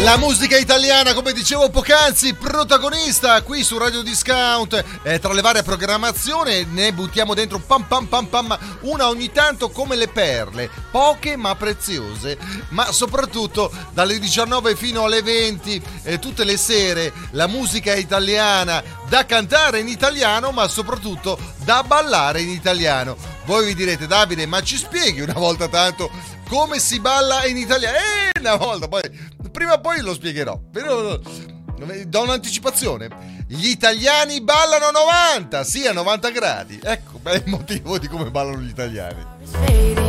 La 0.09 0.17
musica 0.17 0.57
italiana, 0.57 1.13
come 1.13 1.35
dicevo 1.35 1.69
poc'anzi, 1.69 2.33
protagonista 2.33 3.43
qui 3.43 3.63
su 3.63 3.77
Radio 3.77 4.01
Discount. 4.01 4.83
Eh, 5.03 5.19
tra 5.19 5.35
le 5.35 5.43
varie 5.43 5.63
programmazioni 5.63 6.65
ne 6.65 6.95
buttiamo 6.95 7.35
dentro 7.35 7.59
pam 7.59 7.83
pam 7.83 8.07
pam 8.07 8.25
pam, 8.25 8.59
una 8.85 9.09
ogni 9.09 9.31
tanto 9.33 9.69
come 9.69 9.97
le 9.97 10.09
perle, 10.09 10.71
poche 10.91 11.37
ma 11.37 11.55
preziose. 11.57 12.39
Ma 12.71 12.91
soprattutto 12.91 13.71
dalle 13.93 14.19
19 14.19 14.77
fino 14.77 15.05
alle 15.05 15.21
20, 15.21 15.83
eh, 16.05 16.19
tutte 16.19 16.45
le 16.45 16.57
sere, 16.57 17.13
la 17.33 17.47
musica 17.47 17.95
italiana 17.95 18.83
da 19.11 19.27
cantare 19.27 19.81
in 19.81 19.89
italiano, 19.89 20.53
ma 20.53 20.67
soprattutto 20.69 21.39
da 21.65 21.83
ballare 21.83 22.41
in 22.41 22.49
italiano. 22.49 23.15
Voi 23.45 23.67
vi 23.67 23.75
direte, 23.75 24.07
Davide, 24.07 24.47
ma 24.47 24.63
ci 24.63 24.79
spieghi 24.79 25.21
una 25.21 25.35
volta 25.35 25.69
tanto 25.69 26.11
come 26.49 26.79
si 26.79 26.99
balla 26.99 27.45
in 27.45 27.59
italiano? 27.59 27.99
Eh, 27.99 28.41
una 28.41 28.57
volta, 28.57 28.89
poi 28.89 29.03
prima 29.51 29.75
o 29.75 29.81
poi 29.81 30.01
lo 30.01 30.15
spiegherò. 30.15 30.59
Però 30.71 31.19
do 32.07 32.23
un'anticipazione. 32.23 33.09
Gli 33.47 33.69
italiani 33.69 34.43
ballano 34.43 34.91
90, 34.91 35.65
sì, 35.65 35.87
a 35.87 35.93
90 35.93 36.31
gradi. 36.31 36.81
Ecco, 36.83 37.21
è 37.23 37.35
il 37.35 37.45
motivo 37.47 37.99
di 37.99 38.09
come 38.09 38.31
ballano 38.31 38.61
gli 38.61 38.69
italiani. 38.69 40.08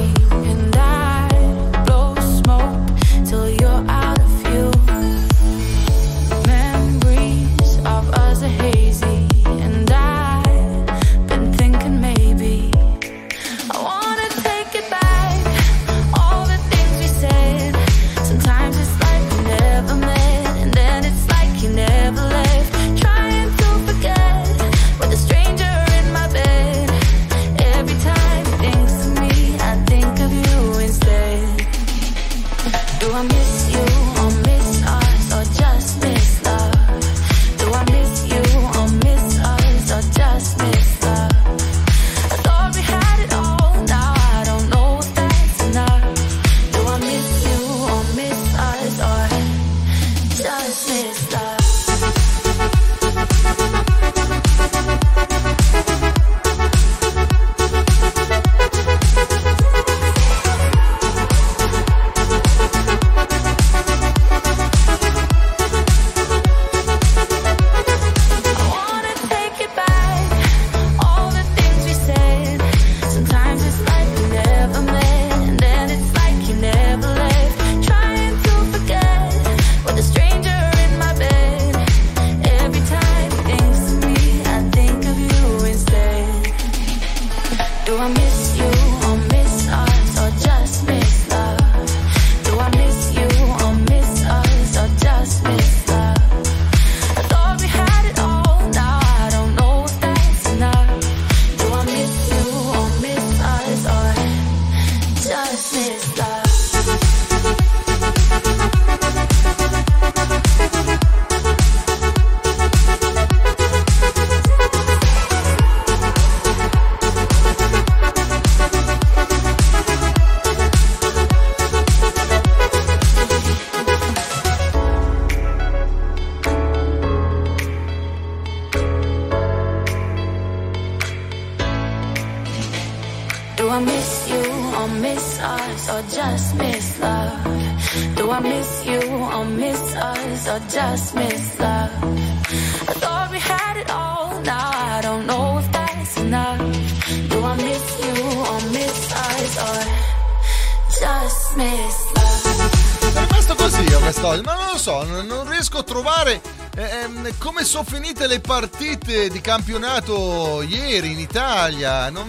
Sono 157.80 157.84
finite 157.84 158.28
le 158.28 158.42
partite 158.42 159.30
di 159.30 159.40
campionato 159.40 160.62
ieri 160.64 161.12
in 161.12 161.20
Italia. 161.20 162.10
Non, 162.10 162.28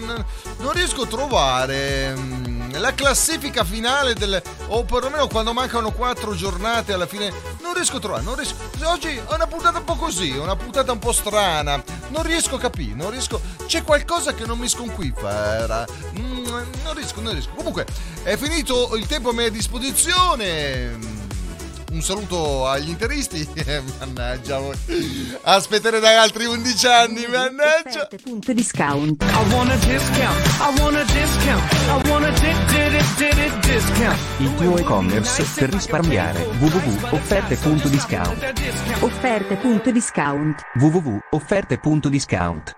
non 0.59 0.71
riesco 0.71 1.01
a 1.01 1.07
trovare 1.07 2.15
mm, 2.15 2.75
la 2.77 2.93
classifica 2.93 3.65
finale 3.65 4.13
del. 4.13 4.41
o 4.67 4.85
perlomeno 4.85 5.27
quando 5.27 5.51
mancano 5.51 5.91
quattro 5.91 6.35
giornate 6.35 6.93
alla 6.93 7.05
fine. 7.05 7.33
Non 7.61 7.73
riesco 7.73 7.97
a 7.97 7.99
trovare. 7.99 8.23
Riesco, 8.35 8.55
oggi 8.85 9.17
è 9.17 9.33
una 9.33 9.47
puntata 9.47 9.79
un 9.79 9.83
po' 9.83 9.95
così, 9.95 10.31
una 10.31 10.55
puntata 10.55 10.93
un 10.93 10.99
po' 10.99 11.11
strana. 11.11 11.83
Non 12.09 12.23
riesco 12.23 12.55
a 12.55 12.59
capire, 12.59 12.95
non 12.95 13.09
riesco. 13.09 13.41
C'è 13.65 13.83
qualcosa 13.83 14.33
che 14.33 14.45
non 14.45 14.57
mi 14.57 14.69
sconquifa. 14.69 15.57
Era. 15.57 15.85
Mm, 16.17 16.45
non 16.83 16.93
riesco, 16.93 17.19
non 17.19 17.33
riesco. 17.33 17.51
Comunque, 17.55 17.85
è 18.23 18.37
finito 18.37 18.95
il 18.95 19.05
tempo 19.05 19.29
a 19.29 19.33
mia 19.33 19.49
disposizione. 19.49 21.10
Un 21.91 22.01
saluto 22.01 22.67
agli 22.67 22.87
interisti. 22.89 23.45
mannaggia 23.99 24.59
voi. 24.59 24.75
Aspettere 25.41 25.99
dai 25.99 26.15
altri 26.15 26.45
11 26.45 26.87
anni, 26.87 27.25
mannaggia. 27.27 28.07
Punto 28.23 28.53
discount. 28.53 29.21
I 29.21 29.53
want 29.53 29.71
a 29.71 29.75
discount. 29.75 30.45
I 30.59 30.79
want 30.79 30.95
a 30.95 31.03
discount. 31.03 31.71
I 31.73 32.09
want 32.09 32.23
a 32.25 32.29
di- 32.31 32.55
di- 32.67 32.89
di- 32.89 33.33
di- 33.35 33.59
discount. 33.73 34.17
Il 34.39 34.55
tuo 34.55 34.77
e-commerce 34.77 35.43
per 35.55 35.69
risparmiare. 35.69 36.43
www.offerte.discount 36.59 38.53
Offerte.discount. 39.01 40.61
www.offerte.discount 40.79 42.75